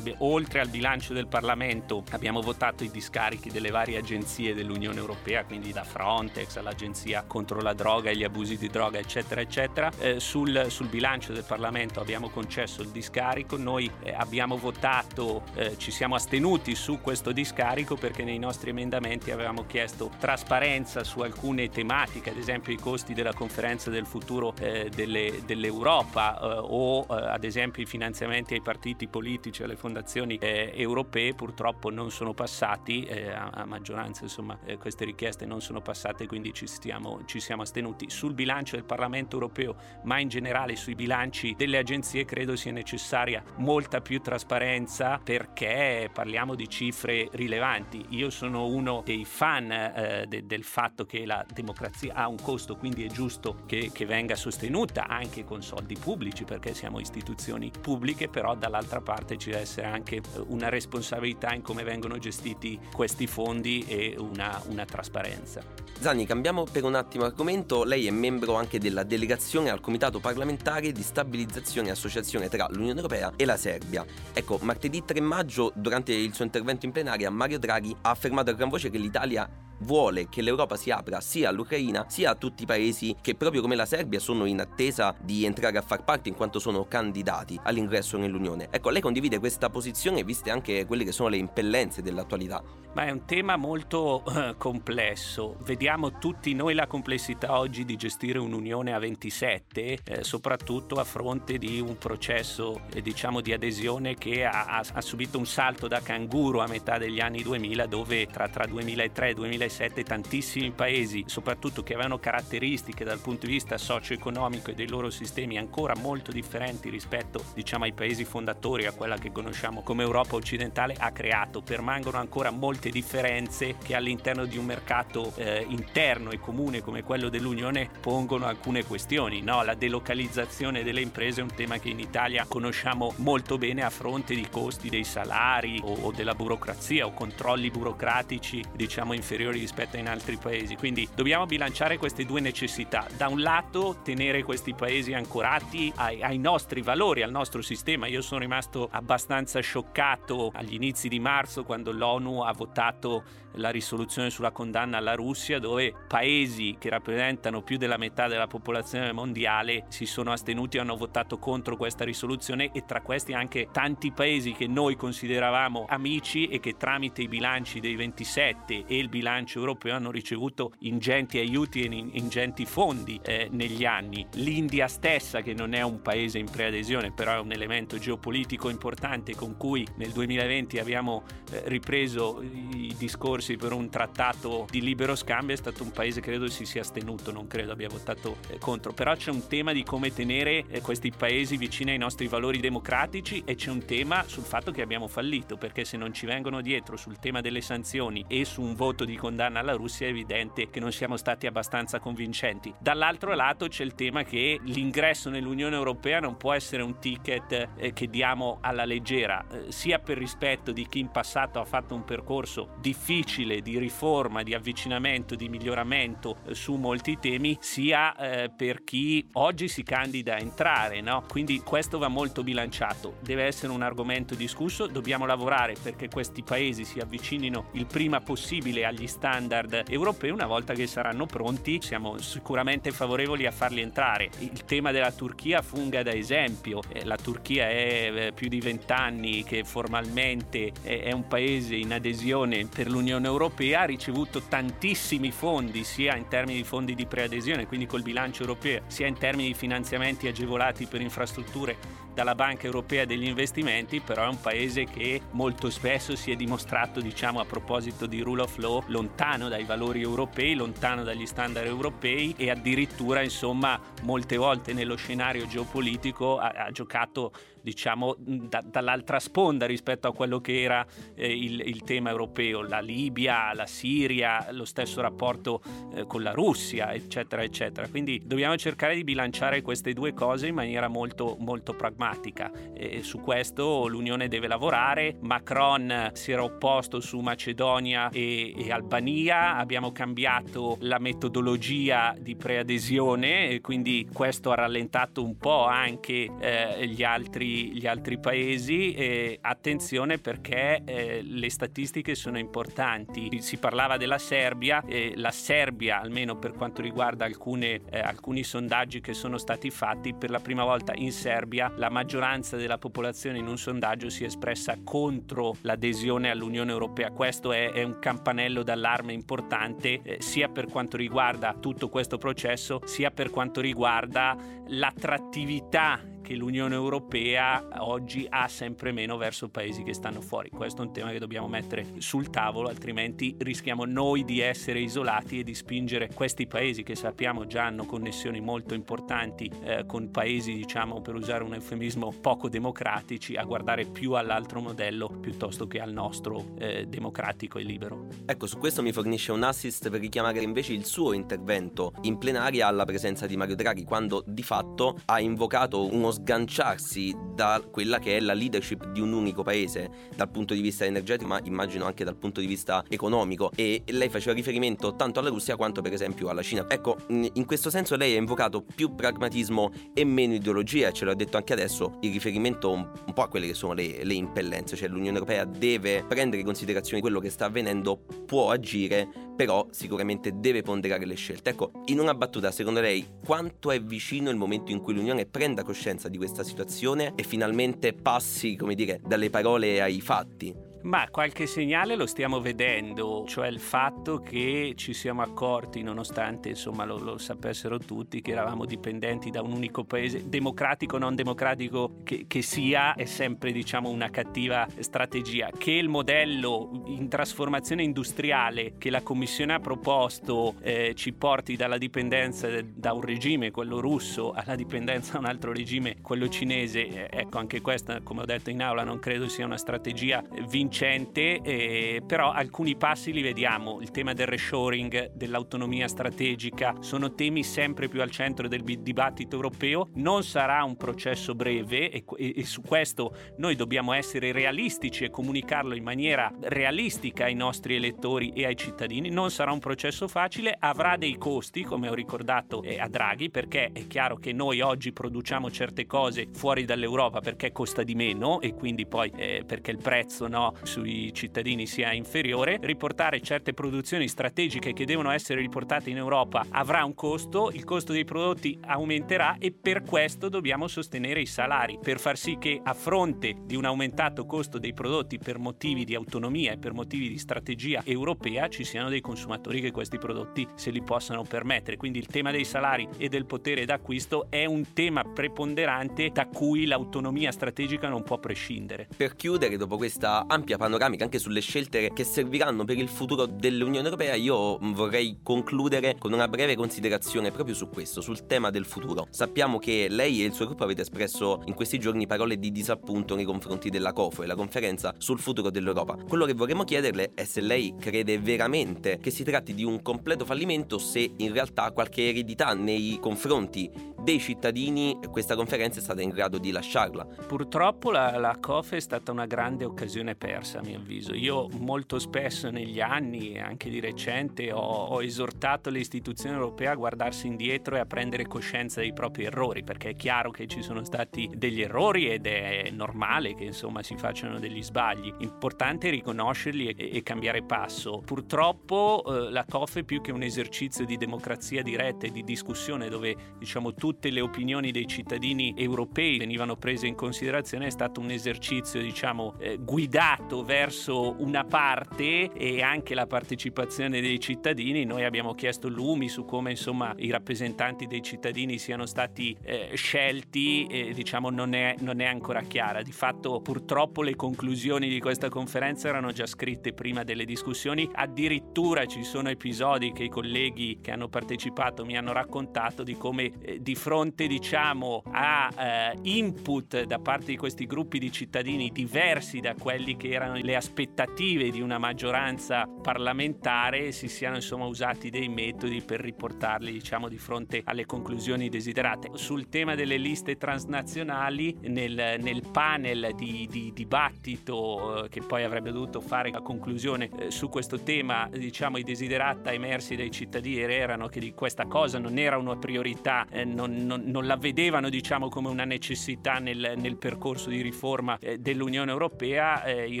Oltre 0.18 0.60
al 0.60 0.68
bilancio 0.68 1.12
del 1.12 1.26
Parlamento 1.26 2.04
abbiamo 2.10 2.40
votato 2.40 2.84
i 2.84 2.90
discarichi 2.90 3.50
delle 3.50 3.70
varie 3.70 3.98
agenzie 3.98 4.54
dell'Unione 4.54 4.98
Europea, 4.98 5.44
quindi 5.44 5.72
da 5.76 5.84
Frontex 5.84 6.56
all'Agenzia 6.56 7.24
contro 7.26 7.60
la 7.60 7.74
droga 7.74 8.08
e 8.08 8.16
gli 8.16 8.24
abusi 8.24 8.56
di 8.56 8.68
droga, 8.68 8.98
eccetera, 8.98 9.42
eccetera. 9.42 9.92
Eh, 9.98 10.20
sul, 10.20 10.68
sul, 10.70 10.86
bilancio 10.86 11.34
del 11.34 11.44
Parlamento 11.44 12.00
abbiamo 12.00 12.30
concesso 12.30 12.80
il 12.80 12.88
discarico, 12.88 13.58
noi 13.58 13.90
eh, 14.02 14.14
abbiamo 14.14 14.56
votato, 14.56 15.42
eh, 15.54 15.76
ci 15.76 15.90
siamo 15.90 16.14
astenuti 16.14 16.74
su 16.74 17.00
questo 17.02 17.30
discarico 17.30 17.96
perché 17.96 18.24
nei 18.24 18.38
nostri 18.38 18.70
emendamenti 18.70 19.30
avevamo 19.30 19.66
chiesto 19.66 20.10
trasparenza 20.18 21.04
su 21.04 21.20
alcune 21.20 21.68
tematiche, 21.68 22.30
ad 22.30 22.38
esempio 22.38 22.72
i 22.72 22.78
costi 22.78 23.12
della 23.12 23.34
conferenza 23.34 23.90
del 23.90 24.06
futuro 24.06 24.54
eh, 24.58 24.88
delle, 24.88 25.42
dell'Europa 25.44 26.40
eh, 26.40 26.58
o 26.62 27.02
eh, 27.02 27.04
ad 27.08 27.44
esempio 27.44 27.82
i 27.82 27.86
finanziamenti 27.86 28.54
ai 28.54 28.62
partiti 28.62 29.08
politici, 29.08 29.62
alle 29.62 29.76
fondazioni 29.76 30.38
europee, 30.40 31.34
purtroppo 31.34 31.90
non 31.90 32.10
sono 32.10 32.32
passati 32.32 33.06
a, 33.08 33.50
a, 33.52 33.64
maggioranza, 33.64 34.22
insomma 34.22 34.56
queste 34.78 35.04
richieste 35.04 35.44
non 35.44 35.60
sono 35.60 35.65
passate, 35.80 36.26
quindi 36.26 36.52
ci, 36.52 36.66
stiamo, 36.66 37.24
ci 37.24 37.40
siamo 37.40 37.62
astenuti. 37.62 38.10
Sul 38.10 38.34
bilancio 38.34 38.76
del 38.76 38.84
Parlamento 38.84 39.36
europeo, 39.36 39.76
ma 40.04 40.18
in 40.18 40.28
generale 40.28 40.76
sui 40.76 40.94
bilanci 40.94 41.54
delle 41.56 41.78
agenzie, 41.78 42.24
credo 42.24 42.56
sia 42.56 42.72
necessaria 42.72 43.42
molta 43.56 44.00
più 44.00 44.20
trasparenza 44.20 45.20
perché 45.22 46.10
parliamo 46.12 46.54
di 46.54 46.68
cifre 46.68 47.28
rilevanti. 47.32 48.06
Io 48.10 48.30
sono 48.30 48.66
uno 48.66 49.02
dei 49.04 49.24
fan 49.24 49.70
eh, 49.70 50.24
de- 50.28 50.46
del 50.46 50.64
fatto 50.64 51.04
che 51.04 51.24
la 51.24 51.44
democrazia 51.52 52.14
ha 52.14 52.28
un 52.28 52.40
costo, 52.40 52.76
quindi 52.76 53.04
è 53.04 53.08
giusto 53.08 53.62
che, 53.66 53.90
che 53.92 54.06
venga 54.06 54.34
sostenuta 54.34 55.06
anche 55.06 55.44
con 55.44 55.62
soldi 55.62 55.96
pubblici 55.96 56.44
perché 56.44 56.74
siamo 56.74 57.00
istituzioni 57.00 57.70
pubbliche, 57.80 58.28
però 58.28 58.54
dall'altra 58.54 59.00
parte 59.00 59.36
ci 59.36 59.50
deve 59.50 59.62
essere 59.62 59.86
anche 59.86 60.16
eh, 60.16 60.22
una 60.46 60.68
responsabilità 60.68 61.52
in 61.52 61.62
come 61.62 61.82
vengono 61.82 62.18
gestiti 62.18 62.78
questi 62.92 63.26
fondi 63.26 63.84
e 63.86 64.16
una, 64.18 64.60
una 64.68 64.84
trasparenza. 64.84 65.55
Zanni, 65.98 66.26
cambiamo 66.26 66.64
per 66.64 66.84
un 66.84 66.94
attimo 66.94 67.24
argomento. 67.24 67.82
Lei 67.84 68.06
è 68.06 68.10
membro 68.10 68.54
anche 68.54 68.78
della 68.78 69.02
delegazione 69.02 69.70
al 69.70 69.80
Comitato 69.80 70.20
parlamentare 70.20 70.92
di 70.92 71.02
stabilizzazione 71.02 71.88
e 71.88 71.92
associazione 71.92 72.48
tra 72.48 72.68
l'Unione 72.70 72.96
Europea 72.96 73.32
e 73.36 73.44
la 73.44 73.56
Serbia. 73.56 74.04
Ecco, 74.32 74.58
martedì 74.62 75.04
3 75.04 75.20
maggio, 75.20 75.72
durante 75.74 76.12
il 76.12 76.34
suo 76.34 76.44
intervento 76.44 76.86
in 76.86 76.92
plenaria, 76.92 77.30
Mario 77.30 77.58
Draghi 77.58 77.96
ha 78.02 78.10
affermato 78.10 78.50
a 78.50 78.54
gran 78.54 78.68
voce 78.68 78.90
che 78.90 78.98
l'Italia 78.98 79.48
vuole 79.78 80.28
che 80.28 80.42
l'Europa 80.42 80.76
si 80.76 80.90
apra 80.90 81.20
sia 81.20 81.48
all'Ucraina 81.48 82.06
sia 82.08 82.30
a 82.30 82.34
tutti 82.34 82.62
i 82.62 82.66
paesi 82.66 83.14
che 83.20 83.34
proprio 83.34 83.60
come 83.60 83.74
la 83.74 83.86
Serbia 83.86 84.18
sono 84.18 84.44
in 84.46 84.60
attesa 84.60 85.14
di 85.20 85.44
entrare 85.44 85.78
a 85.78 85.82
far 85.82 86.04
parte 86.04 86.28
in 86.28 86.34
quanto 86.34 86.58
sono 86.58 86.86
candidati 86.86 87.58
all'ingresso 87.62 88.16
nell'Unione. 88.16 88.68
Ecco, 88.70 88.90
lei 88.90 89.02
condivide 89.02 89.38
questa 89.38 89.68
posizione 89.70 90.24
viste 90.24 90.50
anche 90.50 90.86
quelle 90.86 91.04
che 91.04 91.12
sono 91.12 91.28
le 91.28 91.36
impellenze 91.36 92.02
dell'attualità? 92.02 92.62
Ma 92.94 93.04
è 93.04 93.10
un 93.10 93.26
tema 93.26 93.56
molto 93.56 94.24
eh, 94.24 94.54
complesso. 94.56 95.56
Vediamo 95.60 96.18
tutti 96.18 96.54
noi 96.54 96.74
la 96.74 96.86
complessità 96.86 97.58
oggi 97.58 97.84
di 97.84 97.96
gestire 97.96 98.38
un'Unione 98.38 98.94
a 98.94 98.98
27, 98.98 99.98
eh, 100.02 100.24
soprattutto 100.24 100.94
a 100.94 101.04
fronte 101.04 101.58
di 101.58 101.78
un 101.78 101.98
processo 101.98 102.80
eh, 102.94 103.02
diciamo 103.02 103.42
di 103.42 103.52
adesione 103.52 104.14
che 104.14 104.46
ha, 104.46 104.80
ha, 104.80 105.00
subito 105.02 105.36
un 105.36 105.46
salto 105.46 105.88
da 105.88 106.00
canguro 106.00 106.60
a 106.60 106.66
metà 106.66 106.96
degli 106.96 107.20
anni 107.20 107.42
2000 107.42 107.86
dove 107.86 108.26
tra, 108.26 108.48
tra 108.48 108.64
2003 108.64 109.28
e 109.28 109.34
2006 109.34 109.65
2007 109.66 110.02
tantissimi 110.04 110.70
paesi, 110.70 111.24
soprattutto 111.26 111.82
che 111.82 111.94
avevano 111.94 112.18
caratteristiche 112.18 113.04
dal 113.04 113.18
punto 113.18 113.46
di 113.46 113.52
vista 113.52 113.76
socio-economico 113.76 114.70
e 114.70 114.74
dei 114.74 114.88
loro 114.88 115.10
sistemi 115.10 115.58
ancora 115.58 115.94
molto 115.96 116.30
differenti 116.30 116.88
rispetto 116.88 117.44
diciamo, 117.54 117.84
ai 117.84 117.92
paesi 117.92 118.24
fondatori, 118.24 118.86
a 118.86 118.92
quella 118.92 119.18
che 119.18 119.32
conosciamo 119.32 119.82
come 119.82 120.02
Europa 120.02 120.36
occidentale, 120.36 120.94
ha 120.96 121.10
creato. 121.10 121.62
Permangono 121.62 122.18
ancora 122.18 122.50
molte 122.50 122.90
differenze 122.90 123.76
che 123.82 123.94
all'interno 123.94 124.44
di 124.44 124.56
un 124.56 124.64
mercato 124.64 125.32
eh, 125.36 125.64
interno 125.68 126.30
e 126.30 126.38
comune 126.38 126.80
come 126.80 127.02
quello 127.02 127.28
dell'Unione 127.28 127.90
pongono 128.00 128.46
alcune 128.46 128.84
questioni. 128.84 129.42
No? 129.42 129.62
La 129.62 129.74
delocalizzazione 129.74 130.82
delle 130.82 131.00
imprese 131.00 131.40
è 131.40 131.42
un 131.42 131.54
tema 131.54 131.78
che 131.78 131.88
in 131.88 131.98
Italia 131.98 132.46
conosciamo 132.48 133.12
molto 133.16 133.58
bene 133.58 133.82
a 133.82 133.90
fronte 133.90 134.34
di 134.34 134.46
costi 134.48 134.88
dei 134.88 135.04
salari 135.04 135.80
o, 135.82 135.92
o 136.02 136.12
della 136.12 136.34
burocrazia 136.34 137.06
o 137.06 137.12
controlli 137.12 137.70
burocratici 137.70 138.62
diciamo 138.74 139.12
inferiori 139.12 139.55
maggiori 139.56 139.58
rispetto 139.58 139.96
in 139.96 140.08
altri 140.08 140.36
paesi. 140.36 140.76
Quindi 140.76 141.08
dobbiamo 141.14 141.46
bilanciare 141.46 141.96
queste 141.96 142.24
due 142.24 142.40
necessità. 142.40 143.06
Da 143.16 143.28
un 143.28 143.40
lato 143.40 143.98
tenere 144.02 144.42
questi 144.42 144.74
paesi 144.74 145.14
ancorati 145.14 145.92
ai, 145.96 146.22
ai 146.22 146.38
nostri 146.38 146.82
valori, 146.82 147.22
al 147.22 147.30
nostro 147.30 147.62
sistema. 147.62 148.06
Io 148.06 148.20
sono 148.20 148.40
rimasto 148.40 148.88
abbastanza 148.90 149.60
scioccato 149.60 150.50
agli 150.54 150.74
inizi 150.74 151.08
di 151.08 151.18
marzo 151.18 151.64
quando 151.64 151.92
l'ONU 151.92 152.42
ha 152.42 152.52
votato 152.52 153.44
la 153.56 153.70
risoluzione 153.70 154.30
sulla 154.30 154.50
condanna 154.50 154.98
alla 154.98 155.14
Russia 155.14 155.58
dove 155.58 155.92
paesi 156.06 156.76
che 156.78 156.90
rappresentano 156.90 157.62
più 157.62 157.76
della 157.76 157.96
metà 157.96 158.28
della 158.28 158.46
popolazione 158.46 159.12
mondiale 159.12 159.84
si 159.88 160.06
sono 160.06 160.32
astenuti 160.32 160.76
e 160.76 160.80
hanno 160.80 160.96
votato 160.96 161.38
contro 161.38 161.76
questa 161.76 162.04
risoluzione 162.04 162.70
e 162.72 162.84
tra 162.84 163.02
questi 163.02 163.32
anche 163.32 163.68
tanti 163.72 164.12
paesi 164.12 164.52
che 164.52 164.66
noi 164.66 164.96
consideravamo 164.96 165.86
amici 165.88 166.48
e 166.48 166.60
che 166.60 166.76
tramite 166.76 167.22
i 167.22 167.28
bilanci 167.28 167.80
dei 167.80 167.96
27 167.96 168.84
e 168.86 168.96
il 168.98 169.08
bilancio 169.08 169.58
europeo 169.58 169.94
hanno 169.94 170.10
ricevuto 170.10 170.72
ingenti 170.80 171.38
aiuti 171.38 171.82
e 171.82 171.86
ingenti 171.86 172.64
fondi 172.64 173.20
eh, 173.22 173.48
negli 173.50 173.84
anni. 173.84 174.26
L'India 174.34 174.88
stessa, 174.88 175.40
che 175.40 175.54
non 175.54 175.72
è 175.72 175.82
un 175.82 176.02
paese 176.02 176.38
in 176.38 176.50
preadesione, 176.50 177.12
però 177.12 177.34
è 177.34 177.38
un 177.40 177.52
elemento 177.52 177.98
geopolitico 177.98 178.68
importante 178.68 179.34
con 179.34 179.56
cui 179.56 179.86
nel 179.96 180.10
2020 180.10 180.78
abbiamo 180.78 181.24
eh, 181.50 181.62
ripreso 181.66 182.42
i 182.42 182.94
discorsi 182.96 183.45
per 183.54 183.72
un 183.72 183.88
trattato 183.88 184.66
di 184.68 184.80
libero 184.80 185.14
scambio, 185.14 185.54
è 185.54 185.58
stato 185.58 185.84
un 185.84 185.92
paese 185.92 186.20
credo 186.20 186.48
si 186.48 186.64
sia 186.64 186.80
astenuto, 186.80 187.30
non 187.30 187.46
credo 187.46 187.72
abbia 187.72 187.88
votato 187.88 188.38
eh, 188.48 188.58
contro. 188.58 188.92
Però 188.92 189.14
c'è 189.14 189.30
un 189.30 189.46
tema 189.46 189.72
di 189.72 189.84
come 189.84 190.12
tenere 190.12 190.64
eh, 190.68 190.80
questi 190.80 191.12
paesi 191.16 191.56
vicini 191.56 191.92
ai 191.92 191.98
nostri 191.98 192.26
valori 192.26 192.58
democratici 192.58 193.42
e 193.44 193.54
c'è 193.54 193.70
un 193.70 193.84
tema 193.84 194.24
sul 194.26 194.42
fatto 194.42 194.72
che 194.72 194.82
abbiamo 194.82 195.06
fallito, 195.06 195.56
perché 195.56 195.84
se 195.84 195.96
non 195.96 196.12
ci 196.12 196.26
vengono 196.26 196.60
dietro 196.60 196.96
sul 196.96 197.18
tema 197.20 197.40
delle 197.40 197.60
sanzioni 197.60 198.24
e 198.26 198.44
su 198.44 198.62
un 198.62 198.74
voto 198.74 199.04
di 199.04 199.14
condanna 199.16 199.60
alla 199.60 199.74
Russia 199.74 200.06
è 200.06 200.10
evidente 200.10 200.68
che 200.70 200.80
non 200.80 200.90
siamo 200.90 201.16
stati 201.16 201.46
abbastanza 201.46 202.00
convincenti. 202.00 202.74
Dall'altro 202.80 203.34
lato 203.34 203.68
c'è 203.68 203.84
il 203.84 203.94
tema 203.94 204.24
che 204.24 204.58
l'ingresso 204.64 205.30
nell'Unione 205.30 205.76
Europea 205.76 206.18
non 206.18 206.36
può 206.36 206.52
essere 206.52 206.82
un 206.82 206.98
ticket 206.98 207.68
eh, 207.76 207.92
che 207.92 208.08
diamo 208.08 208.58
alla 208.62 208.84
leggera, 208.84 209.44
eh, 209.50 209.70
sia 209.70 209.98
per 209.98 210.18
rispetto 210.18 210.72
di 210.72 210.86
chi 210.88 210.98
in 210.98 211.10
passato 211.10 211.60
ha 211.60 211.64
fatto 211.64 211.94
un 211.94 212.04
percorso 212.04 212.70
difficile 212.80 213.35
di 213.44 213.78
riforma, 213.78 214.42
di 214.42 214.54
avvicinamento, 214.54 215.34
di 215.34 215.48
miglioramento 215.48 216.38
eh, 216.46 216.54
su 216.54 216.74
molti 216.74 217.18
temi, 217.18 217.56
sia 217.60 218.16
eh, 218.16 218.50
per 218.50 218.84
chi 218.84 219.28
oggi 219.32 219.68
si 219.68 219.82
candida 219.82 220.34
a 220.34 220.38
entrare. 220.38 221.00
No? 221.00 221.24
Quindi 221.28 221.60
questo 221.60 221.98
va 221.98 222.08
molto 222.08 222.42
bilanciato, 222.42 223.16
deve 223.20 223.44
essere 223.44 223.72
un 223.72 223.82
argomento 223.82 224.34
discusso, 224.34 224.86
dobbiamo 224.86 225.26
lavorare 225.26 225.74
perché 225.80 226.08
questi 226.08 226.42
paesi 226.42 226.84
si 226.84 226.98
avvicinino 226.98 227.68
il 227.72 227.86
prima 227.86 228.20
possibile 228.20 228.84
agli 228.84 229.06
standard 229.06 229.84
europei 229.88 230.30
una 230.30 230.46
volta 230.46 230.74
che 230.74 230.86
saranno 230.86 231.26
pronti 231.26 231.80
siamo 231.80 232.18
sicuramente 232.18 232.90
favorevoli 232.92 233.46
a 233.46 233.50
farli 233.50 233.80
entrare. 233.80 234.30
Il 234.38 234.64
tema 234.64 234.92
della 234.92 235.12
Turchia 235.12 235.62
funga 235.62 236.02
da 236.02 236.12
esempio, 236.12 236.80
eh, 236.88 237.04
la 237.04 237.16
Turchia 237.16 237.68
è 237.68 238.32
più 238.34 238.48
di 238.48 238.60
vent'anni 238.60 239.42
che 239.44 239.64
formalmente 239.64 240.72
è 240.82 241.12
un 241.12 241.26
paese 241.26 241.74
in 241.74 241.92
adesione 241.92 242.66
per 242.66 242.88
l'Unione 242.88 243.15
Europea, 243.24 243.80
ha 243.80 243.84
ricevuto 243.84 244.42
tantissimi 244.42 245.30
fondi 245.30 245.84
sia 245.84 246.16
in 246.16 246.28
termini 246.28 246.58
di 246.58 246.64
fondi 246.64 246.94
di 246.94 247.06
preadesione, 247.06 247.66
quindi 247.66 247.86
col 247.86 248.02
bilancio 248.02 248.42
europeo, 248.42 248.82
sia 248.86 249.06
in 249.06 249.16
termini 249.16 249.48
di 249.48 249.54
finanziamenti 249.54 250.28
agevolati 250.28 250.86
per 250.86 251.00
infrastrutture 251.00 252.04
dalla 252.16 252.34
Banca 252.34 252.64
Europea 252.64 253.04
degli 253.04 253.26
Investimenti, 253.26 254.00
però 254.00 254.24
è 254.24 254.28
un 254.28 254.40
paese 254.40 254.84
che 254.84 255.20
molto 255.32 255.68
spesso 255.68 256.16
si 256.16 256.30
è 256.30 256.34
dimostrato, 256.36 257.00
diciamo 257.00 257.40
a 257.40 257.44
proposito 257.44 258.06
di 258.06 258.22
rule 258.22 258.42
of 258.42 258.56
law, 258.56 258.82
lontano 258.86 259.48
dai 259.48 259.64
valori 259.64 260.00
europei, 260.00 260.54
lontano 260.54 261.02
dagli 261.02 261.26
standard 261.26 261.66
europei 261.66 262.34
e 262.38 262.50
addirittura, 262.50 263.22
insomma, 263.22 263.78
molte 264.02 264.38
volte 264.38 264.72
nello 264.72 264.96
scenario 264.96 265.46
geopolitico 265.46 266.38
ha, 266.38 266.48
ha 266.48 266.70
giocato 266.70 267.32
diciamo 267.66 268.14
da, 268.16 268.62
dall'altra 268.64 269.18
sponda 269.18 269.66
rispetto 269.66 270.06
a 270.06 270.12
quello 270.12 270.40
che 270.40 270.62
era 270.62 270.86
eh, 271.16 271.26
il, 271.26 271.58
il, 271.66 271.82
tema 271.82 272.10
europeo, 272.10 272.62
la 272.62 272.78
Libia, 272.78 273.52
la 273.54 273.66
Siria, 273.66 274.46
lo 274.52 274.64
stesso 274.64 275.00
rapporto 275.00 275.60
eh, 275.92 276.06
con 276.06 276.22
la 276.22 276.30
Russia, 276.30 276.92
eccetera, 276.92 277.42
eccetera. 277.42 277.88
Quindi 277.88 278.22
dobbiamo 278.24 278.56
cercare 278.56 278.94
di 278.94 279.02
bilanciare 279.02 279.62
queste 279.62 279.94
due 279.94 280.14
cose 280.14 280.46
in 280.46 280.54
maniera 280.54 280.86
molto, 280.86 281.36
molto 281.40 281.74
pragmatica. 281.74 282.52
E 282.72 283.02
su 283.02 283.18
questo 283.18 283.88
l'Unione 283.88 284.28
deve 284.28 284.46
lavorare. 284.46 285.16
Macron 285.22 286.10
si 286.12 286.30
era 286.30 286.44
opposto 286.44 287.00
su 287.00 287.18
Macedonia 287.18 288.10
e, 288.10 288.54
e 288.56 288.70
Albania, 288.70 289.56
abbiamo 289.56 289.90
cambiato 289.90 290.76
la 290.82 291.00
metodologia 291.00 292.14
di 292.16 292.36
preadesione 292.36 293.48
e 293.48 293.60
quindi 293.60 294.08
questo 294.12 294.52
ha 294.52 294.54
rallentato 294.54 295.24
un 295.24 295.36
po' 295.36 295.64
anche 295.64 296.30
eh, 296.38 296.86
gli 296.86 297.02
altri 297.02 297.55
gli 297.64 297.86
altri 297.86 298.18
paesi 298.18 298.92
e 298.92 299.38
attenzione 299.40 300.18
perché 300.18 300.82
eh, 300.84 301.22
le 301.22 301.50
statistiche 301.50 302.14
sono 302.14 302.38
importanti. 302.38 303.40
Si 303.40 303.56
parlava 303.58 303.96
della 303.96 304.18
Serbia 304.18 304.82
e 304.86 305.12
la 305.16 305.30
Serbia, 305.30 306.00
almeno 306.00 306.38
per 306.38 306.52
quanto 306.52 306.82
riguarda 306.82 307.24
alcune, 307.24 307.80
eh, 307.90 307.98
alcuni 307.98 308.42
sondaggi 308.42 309.00
che 309.00 309.14
sono 309.14 309.38
stati 309.38 309.70
fatti, 309.70 310.14
per 310.14 310.30
la 310.30 310.40
prima 310.40 310.64
volta 310.64 310.92
in 310.94 311.12
Serbia 311.12 311.72
la 311.76 311.90
maggioranza 311.90 312.56
della 312.56 312.78
popolazione 312.78 313.38
in 313.38 313.46
un 313.46 313.58
sondaggio 313.58 314.08
si 314.08 314.24
è 314.24 314.26
espressa 314.26 314.78
contro 314.84 315.56
l'adesione 315.62 316.30
all'Unione 316.30 316.70
Europea. 316.70 317.10
Questo 317.10 317.52
è, 317.52 317.72
è 317.72 317.82
un 317.82 317.98
campanello 317.98 318.62
d'allarme 318.62 319.12
importante 319.12 320.00
eh, 320.02 320.16
sia 320.20 320.48
per 320.48 320.66
quanto 320.66 320.96
riguarda 320.96 321.54
tutto 321.58 321.88
questo 321.88 322.18
processo, 322.18 322.80
sia 322.84 323.10
per 323.10 323.30
quanto 323.30 323.60
riguarda 323.60 324.36
l'attrattività 324.68 326.00
che 326.26 326.34
l'Unione 326.34 326.74
Europea 326.74 327.68
oggi 327.78 328.26
ha 328.28 328.48
sempre 328.48 328.90
meno 328.90 329.16
verso 329.16 329.48
paesi 329.48 329.84
che 329.84 329.94
stanno 329.94 330.20
fuori. 330.20 330.50
Questo 330.50 330.82
è 330.82 330.84
un 330.84 330.92
tema 330.92 331.12
che 331.12 331.20
dobbiamo 331.20 331.46
mettere 331.46 331.86
sul 331.98 332.30
tavolo, 332.30 332.68
altrimenti 332.68 333.36
rischiamo 333.38 333.84
noi 333.84 334.24
di 334.24 334.40
essere 334.40 334.80
isolati 334.80 335.38
e 335.38 335.44
di 335.44 335.54
spingere 335.54 336.10
questi 336.12 336.48
paesi 336.48 336.82
che 336.82 336.96
sappiamo 336.96 337.46
già 337.46 337.66
hanno 337.66 337.86
connessioni 337.86 338.40
molto 338.40 338.74
importanti 338.74 339.48
eh, 339.62 339.86
con 339.86 340.10
paesi, 340.10 340.52
diciamo, 340.52 341.00
per 341.00 341.14
usare 341.14 341.44
un 341.44 341.54
eufemismo, 341.54 342.12
poco 342.20 342.48
democratici, 342.48 343.36
a 343.36 343.44
guardare 343.44 343.84
più 343.84 344.14
all'altro 344.14 344.60
modello 344.60 345.06
piuttosto 345.06 345.68
che 345.68 345.78
al 345.78 345.92
nostro 345.92 346.56
eh, 346.58 346.86
democratico 346.88 347.58
e 347.58 347.62
libero. 347.62 348.08
Ecco, 348.26 348.48
su 348.48 348.58
questo 348.58 348.82
mi 348.82 348.90
fornisce 348.90 349.30
un 349.30 349.44
assist 349.44 349.90
per 349.90 350.00
richiamare 350.00 350.40
invece 350.40 350.72
il 350.72 350.86
suo 350.86 351.12
intervento 351.12 351.92
in 352.00 352.18
plenaria 352.18 352.66
alla 352.66 352.84
presenza 352.84 353.28
di 353.28 353.36
Mario 353.36 353.54
Draghi, 353.54 353.84
quando 353.84 354.24
di 354.26 354.42
fatto 354.42 354.98
ha 355.04 355.20
invocato 355.20 355.86
uno 355.86 356.14
sganciarsi 356.16 357.14
da 357.34 357.62
quella 357.70 357.98
che 357.98 358.16
è 358.16 358.20
la 358.20 358.32
leadership 358.32 358.86
di 358.90 359.00
un 359.00 359.12
unico 359.12 359.42
paese 359.42 359.90
dal 360.14 360.30
punto 360.30 360.54
di 360.54 360.60
vista 360.60 360.84
energetico, 360.84 361.28
ma 361.28 361.40
immagino 361.44 361.84
anche 361.84 362.04
dal 362.04 362.16
punto 362.16 362.40
di 362.40 362.46
vista 362.46 362.84
economico. 362.88 363.50
E 363.54 363.82
lei 363.86 364.08
faceva 364.08 364.34
riferimento 364.34 364.96
tanto 364.96 365.20
alla 365.20 365.28
Russia 365.28 365.56
quanto 365.56 365.82
per 365.82 365.92
esempio 365.92 366.28
alla 366.28 366.42
Cina. 366.42 366.64
Ecco, 366.68 366.96
in 367.08 367.44
questo 367.44 367.70
senso 367.70 367.96
lei 367.96 368.14
ha 368.14 368.18
invocato 368.18 368.62
più 368.62 368.94
pragmatismo 368.94 369.70
e 369.92 370.04
meno 370.04 370.34
ideologia, 370.34 370.90
ce 370.92 371.04
l'ha 371.04 371.14
detto 371.14 371.36
anche 371.36 371.52
adesso, 371.52 371.98
il 372.00 372.12
riferimento 372.12 372.70
un, 372.72 372.88
po' 373.12 373.22
a 373.22 373.28
quelle 373.28 373.46
che 373.46 373.54
sono 373.54 373.72
le, 373.72 374.02
le 374.02 374.14
impellenze, 374.14 374.76
cioè 374.76 374.88
l'Unione 374.88 375.18
Europea 375.18 375.44
deve 375.44 376.04
prendere 376.06 376.40
in 376.40 376.46
considerazione 376.46 377.00
quello 377.00 377.20
che 377.20 377.30
sta 377.30 377.46
avvenendo, 377.46 378.00
può 378.26 378.50
agire, 378.50 379.08
però 379.36 379.66
sicuramente 379.70 380.32
deve 380.40 380.62
ponderare 380.62 381.04
le 381.04 381.14
scelte. 381.14 381.50
Ecco, 381.50 381.70
in 381.86 382.00
una 382.00 382.14
battuta, 382.14 382.50
secondo 382.50 382.80
lei, 382.80 383.06
quanto 383.24 383.70
è 383.70 383.80
vicino 383.80 384.30
il 384.30 384.36
momento 384.36 384.72
in 384.72 384.80
cui 384.80 384.94
l'Unione 384.94 385.26
prenda 385.26 385.62
coscienza 385.62 386.05
di 386.08 386.16
questa 386.16 386.42
situazione 386.42 387.12
e 387.14 387.22
finalmente 387.22 387.92
passi, 387.92 388.56
come 388.56 388.74
dire, 388.74 389.00
dalle 389.04 389.30
parole 389.30 389.80
ai 389.82 390.00
fatti. 390.00 390.65
Ma 390.82 391.08
qualche 391.10 391.46
segnale 391.46 391.96
lo 391.96 392.06
stiamo 392.06 392.40
vedendo, 392.40 393.24
cioè 393.26 393.48
il 393.48 393.58
fatto 393.58 394.20
che 394.20 394.74
ci 394.76 394.92
siamo 394.92 395.22
accorti, 395.22 395.82
nonostante 395.82 396.50
insomma 396.50 396.84
lo, 396.84 396.98
lo 396.98 397.18
sapessero 397.18 397.78
tutti, 397.78 398.22
che 398.22 398.30
eravamo 398.30 398.64
dipendenti 398.64 399.30
da 399.30 399.42
un 399.42 399.52
unico 399.52 399.82
paese, 399.84 400.28
democratico 400.28 400.96
o 400.96 400.98
non 400.98 401.16
democratico 401.16 402.02
che, 402.04 402.26
che, 402.28 402.42
sia, 402.42 402.94
è 402.94 403.04
sempre 403.04 403.50
diciamo 403.50 403.88
una 403.88 404.10
cattiva 404.10 404.66
strategia. 404.78 405.50
Che 405.56 405.72
il 405.72 405.88
modello 405.88 406.82
in 406.86 407.08
trasformazione 407.08 407.82
industriale 407.82 408.74
che 408.78 408.90
la 408.90 409.02
Commissione 409.02 409.54
ha 409.54 409.60
proposto 409.60 410.54
eh, 410.60 410.92
ci 410.94 411.12
porti 411.12 411.56
dalla 411.56 411.78
dipendenza 411.78 412.48
da 412.62 412.92
un 412.92 413.00
regime, 413.00 413.50
quello 413.50 413.80
russo, 413.80 414.32
alla 414.32 414.54
dipendenza 414.54 415.14
da 415.14 415.18
un 415.18 415.24
altro 415.24 415.52
regime, 415.52 415.96
quello 416.00 416.28
cinese, 416.28 417.08
eh, 417.08 417.08
ecco 417.10 417.38
anche 417.38 417.60
questa, 417.60 418.00
come 418.02 418.22
ho 418.22 418.24
detto 418.24 418.50
in 418.50 418.62
aula, 418.62 418.84
non 418.84 419.00
credo 419.00 419.28
sia 419.28 419.44
una 419.44 419.58
strategia 419.58 420.22
vincente 420.48 420.65
vincente, 420.66 421.40
eh, 421.42 422.02
però 422.04 422.32
alcuni 422.32 422.76
passi 422.76 423.12
li 423.12 423.22
vediamo. 423.22 423.80
Il 423.80 423.92
tema 423.92 424.12
del 424.12 424.26
reshoring, 424.26 425.12
dell'autonomia 425.12 425.86
strategica, 425.86 426.74
sono 426.80 427.14
temi 427.14 427.44
sempre 427.44 427.88
più 427.88 428.02
al 428.02 428.10
centro 428.10 428.48
del 428.48 428.62
dibattito 428.62 429.36
europeo. 429.36 429.90
Non 429.94 430.24
sarà 430.24 430.64
un 430.64 430.76
processo 430.76 431.34
breve 431.34 431.90
e, 431.90 432.04
e, 432.16 432.32
e 432.36 432.44
su 432.44 432.62
questo 432.62 433.14
noi 433.36 433.54
dobbiamo 433.54 433.92
essere 433.92 434.32
realistici 434.32 435.04
e 435.04 435.10
comunicarlo 435.10 435.74
in 435.74 435.84
maniera 435.84 436.32
realistica 436.40 437.24
ai 437.24 437.34
nostri 437.34 437.76
elettori 437.76 438.30
e 438.30 438.44
ai 438.44 438.56
cittadini. 438.56 439.08
Non 439.08 439.30
sarà 439.30 439.52
un 439.52 439.60
processo 439.60 440.08
facile, 440.08 440.56
avrà 440.58 440.96
dei 440.96 441.16
costi, 441.16 441.62
come 441.62 441.88
ho 441.88 441.94
ricordato 441.94 442.62
eh, 442.62 442.80
a 442.80 442.88
Draghi, 442.88 443.30
perché 443.30 443.70
è 443.72 443.86
chiaro 443.86 444.16
che 444.16 444.32
noi 444.32 444.60
oggi 444.60 444.92
produciamo 444.92 445.50
certe 445.50 445.86
cose 445.86 446.26
fuori 446.32 446.64
dall'Europa 446.64 447.20
perché 447.20 447.52
costa 447.52 447.84
di 447.84 447.94
meno 447.94 448.40
e 448.40 448.54
quindi 448.54 448.86
poi 448.86 449.12
eh, 449.14 449.44
perché 449.46 449.70
il 449.70 449.78
prezzo 449.78 450.26
no, 450.26 450.54
sui 450.62 451.12
cittadini 451.12 451.66
sia 451.66 451.92
inferiore, 451.92 452.58
riportare 452.62 453.20
certe 453.20 453.52
produzioni 453.52 454.08
strategiche 454.08 454.72
che 454.72 454.84
devono 454.84 455.10
essere 455.10 455.40
riportate 455.40 455.90
in 455.90 455.96
Europa 455.96 456.44
avrà 456.50 456.84
un 456.84 456.94
costo, 456.94 457.50
il 457.52 457.64
costo 457.64 457.92
dei 457.92 458.04
prodotti 458.04 458.58
aumenterà 458.62 459.36
e 459.38 459.52
per 459.52 459.82
questo 459.82 460.28
dobbiamo 460.28 460.68
sostenere 460.68 461.20
i 461.20 461.26
salari 461.26 461.78
per 461.82 461.98
far 461.98 462.16
sì 462.16 462.36
che 462.38 462.60
a 462.62 462.74
fronte 462.74 463.36
di 463.44 463.56
un 463.56 463.64
aumentato 463.64 464.26
costo 464.26 464.58
dei 464.58 464.72
prodotti 464.72 465.18
per 465.18 465.38
motivi 465.38 465.84
di 465.84 465.94
autonomia 465.94 466.52
e 466.52 466.58
per 466.58 466.72
motivi 466.72 467.08
di 467.08 467.18
strategia 467.18 467.82
europea 467.84 468.48
ci 468.48 468.64
siano 468.64 468.88
dei 468.88 469.00
consumatori 469.00 469.60
che 469.60 469.70
questi 469.70 469.98
prodotti 469.98 470.46
se 470.54 470.70
li 470.70 470.82
possano 470.82 471.22
permettere. 471.22 471.76
Quindi 471.76 471.98
il 471.98 472.06
tema 472.06 472.30
dei 472.30 472.44
salari 472.44 472.88
e 472.96 473.08
del 473.08 473.26
potere 473.26 473.64
d'acquisto 473.64 474.26
è 474.30 474.44
un 474.44 474.72
tema 474.72 475.02
preponderante 475.02 476.10
da 476.12 476.26
cui 476.26 476.66
l'autonomia 476.66 477.32
strategica 477.32 477.88
non 477.88 478.02
può 478.02 478.18
prescindere. 478.18 478.88
Per 478.96 479.16
chiudere, 479.16 479.56
dopo 479.56 479.76
questa 479.76 480.24
ampia 480.26 480.45
ampia 480.46 480.58
panoramica 480.58 481.02
anche 481.02 481.18
sulle 481.18 481.40
scelte 481.40 481.90
che 481.92 482.04
serviranno 482.04 482.64
per 482.64 482.78
il 482.78 482.88
futuro 482.88 483.26
dell'Unione 483.26 483.84
Europea, 483.84 484.14
io 484.14 484.58
vorrei 484.58 485.18
concludere 485.20 485.96
con 485.98 486.12
una 486.12 486.28
breve 486.28 486.54
considerazione 486.54 487.32
proprio 487.32 487.56
su 487.56 487.68
questo, 487.68 488.00
sul 488.00 488.26
tema 488.26 488.50
del 488.50 488.64
futuro. 488.64 489.08
Sappiamo 489.10 489.58
che 489.58 489.88
lei 489.90 490.22
e 490.22 490.26
il 490.26 490.32
suo 490.32 490.46
gruppo 490.46 490.62
avete 490.62 490.82
espresso 490.82 491.42
in 491.46 491.54
questi 491.54 491.80
giorni 491.80 492.06
parole 492.06 492.38
di 492.38 492.52
disappunto 492.52 493.16
nei 493.16 493.24
confronti 493.24 493.70
della 493.70 493.92
COFO 493.92 494.22
e 494.22 494.26
la 494.26 494.36
conferenza 494.36 494.94
sul 494.98 495.18
futuro 495.18 495.50
dell'Europa. 495.50 495.96
Quello 496.06 496.26
che 496.26 496.34
vorremmo 496.34 496.62
chiederle 496.62 497.10
è 497.14 497.24
se 497.24 497.40
lei 497.40 497.74
crede 497.76 498.16
veramente 498.20 498.98
che 498.98 499.10
si 499.10 499.24
tratti 499.24 499.52
di 499.52 499.64
un 499.64 499.82
completo 499.82 500.24
fallimento, 500.24 500.78
se 500.78 501.10
in 501.16 501.32
realtà 501.32 501.72
qualche 501.72 502.08
eredità 502.10 502.54
nei 502.54 502.98
confronti 503.00 503.68
dei 504.00 504.20
cittadini 504.20 504.96
questa 505.10 505.34
conferenza 505.34 505.80
è 505.80 505.82
stata 505.82 506.02
in 506.02 506.10
grado 506.10 506.38
di 506.38 506.52
lasciarla. 506.52 507.04
Purtroppo 507.26 507.90
la, 507.90 508.16
la 508.18 508.36
COF 508.40 508.74
è 508.74 508.80
stata 508.80 509.10
una 509.10 509.26
grande 509.26 509.64
occasione 509.64 510.14
persa 510.14 510.35
persa 510.36 510.58
a 510.58 510.62
mio 510.62 510.76
avviso. 510.78 511.14
Io 511.14 511.48
molto 511.58 511.98
spesso 511.98 512.50
negli 512.50 512.80
anni, 512.80 513.38
anche 513.38 513.70
di 513.70 513.80
recente, 513.80 514.52
ho, 514.52 514.60
ho 514.60 515.02
esortato 515.02 515.70
le 515.70 515.78
istituzioni 515.78 516.34
europee 516.34 516.68
a 516.68 516.74
guardarsi 516.74 517.26
indietro 517.26 517.76
e 517.76 517.78
a 517.78 517.86
prendere 517.86 518.26
coscienza 518.26 518.80
dei 518.80 518.92
propri 518.92 519.24
errori, 519.24 519.64
perché 519.64 519.90
è 519.90 519.96
chiaro 519.96 520.30
che 520.30 520.46
ci 520.46 520.62
sono 520.62 520.84
stati 520.84 521.30
degli 521.34 521.62
errori 521.62 522.10
ed 522.10 522.26
è 522.26 522.68
normale 522.70 523.34
che 523.34 523.44
insomma 523.44 523.82
si 523.82 523.96
facciano 523.96 524.38
degli 524.38 524.62
sbagli. 524.62 525.12
Importante 525.20 525.88
riconoscerli 525.88 526.68
e, 526.68 526.96
e 526.96 527.02
cambiare 527.02 527.42
passo. 527.42 528.02
Purtroppo 528.04 529.04
eh, 529.06 529.30
la 529.30 529.46
COF 529.48 529.78
è 529.78 529.84
più 529.84 530.02
che 530.02 530.12
un 530.12 530.22
esercizio 530.22 530.84
di 530.84 530.98
democrazia 530.98 531.62
diretta 531.62 532.06
e 532.06 532.10
di 532.10 532.22
discussione 532.24 532.88
dove 532.90 533.16
diciamo 533.38 533.72
tutte 533.72 534.10
le 534.10 534.20
opinioni 534.20 534.70
dei 534.70 534.86
cittadini 534.86 535.54
europei 535.56 536.18
venivano 536.18 536.56
prese 536.56 536.86
in 536.86 536.94
considerazione, 536.94 537.66
è 537.66 537.70
stato 537.70 538.00
un 538.00 538.10
esercizio 538.10 538.82
diciamo 538.82 539.36
eh, 539.38 539.56
guidato 539.56 540.25
verso 540.28 541.14
una 541.18 541.44
parte 541.44 542.32
e 542.32 542.62
anche 542.62 542.94
la 542.94 543.06
partecipazione 543.06 544.00
dei 544.00 544.18
cittadini. 544.18 544.84
Noi 544.84 545.04
abbiamo 545.04 545.34
chiesto 545.34 545.68
lumi 545.68 546.08
su 546.08 546.24
come 546.24 546.50
insomma 546.50 546.92
i 546.98 547.10
rappresentanti 547.10 547.86
dei 547.86 548.02
cittadini 548.02 548.58
siano 548.58 548.86
stati 548.86 549.36
eh, 549.42 549.70
scelti 549.74 550.66
e 550.66 550.92
diciamo 550.92 551.30
non 551.30 551.54
è, 551.54 551.76
non 551.80 552.00
è 552.00 552.06
ancora 552.06 552.40
chiara. 552.42 552.82
Di 552.82 552.92
fatto 552.92 553.40
purtroppo 553.40 554.02
le 554.02 554.16
conclusioni 554.16 554.88
di 554.88 554.98
questa 555.00 555.28
conferenza 555.28 555.88
erano 555.88 556.10
già 556.10 556.26
scritte 556.26 556.72
prima 556.72 557.04
delle 557.04 557.24
discussioni, 557.24 557.88
addirittura 557.92 558.86
ci 558.86 559.04
sono 559.04 559.28
episodi 559.28 559.92
che 559.92 560.04
i 560.04 560.08
colleghi 560.08 560.78
che 560.82 560.90
hanno 560.90 561.08
partecipato 561.08 561.84
mi 561.84 561.96
hanno 561.96 562.12
raccontato 562.12 562.82
di 562.82 562.96
come 562.96 563.30
eh, 563.40 563.60
di 563.60 563.74
fronte 563.74 564.26
diciamo 564.26 565.02
a 565.12 565.92
eh, 565.92 565.98
input 566.02 566.84
da 566.84 566.98
parte 566.98 567.26
di 567.26 567.36
questi 567.36 567.66
gruppi 567.66 567.98
di 567.98 568.10
cittadini 568.10 568.70
diversi 568.70 569.40
da 569.40 569.54
quelli 569.54 569.96
che 569.96 570.15
erano 570.16 570.34
le 570.34 570.56
aspettative 570.56 571.50
di 571.50 571.60
una 571.60 571.78
maggioranza 571.78 572.66
parlamentare 572.82 573.92
si 573.92 574.08
siano 574.08 574.36
insomma 574.36 574.64
usati 574.64 575.10
dei 575.10 575.28
metodi 575.28 575.82
per 575.82 576.00
riportarli 576.00 576.72
diciamo 576.72 577.08
di 577.08 577.18
fronte 577.18 577.62
alle 577.64 577.86
conclusioni 577.86 578.48
desiderate. 578.48 579.10
Sul 579.14 579.48
tema 579.48 579.74
delle 579.74 579.96
liste 579.96 580.36
transnazionali 580.36 581.56
nel, 581.62 582.16
nel 582.20 582.42
panel 582.50 583.12
di, 583.14 583.46
di 583.50 583.72
dibattito 583.74 585.04
eh, 585.04 585.08
che 585.08 585.20
poi 585.20 585.44
avrebbe 585.44 585.70
dovuto 585.70 586.00
fare 586.00 586.30
la 586.30 586.40
conclusione 586.40 587.08
eh, 587.18 587.30
su 587.30 587.48
questo 587.48 587.80
tema 587.80 588.28
diciamo 588.30 588.78
i 588.78 588.82
desiderata 588.82 589.52
emersi 589.52 589.96
dai 589.96 590.10
cittadini 590.10 590.62
erano 590.62 591.08
che 591.08 591.20
di 591.20 591.32
questa 591.32 591.66
cosa 591.66 591.98
non 591.98 592.18
era 592.18 592.38
una 592.38 592.56
priorità, 592.56 593.26
eh, 593.30 593.44
non, 593.44 593.84
non, 593.84 594.02
non, 594.06 594.26
la 594.26 594.36
vedevano 594.36 594.88
diciamo 594.88 595.28
come 595.28 595.48
una 595.48 595.64
necessità 595.64 596.38
nel, 596.38 596.74
nel 596.76 596.96
percorso 596.96 597.50
di 597.50 597.60
riforma 597.60 598.18
dell'Unione 598.38 598.90
Europea, 598.90 599.66
i 599.66 600.00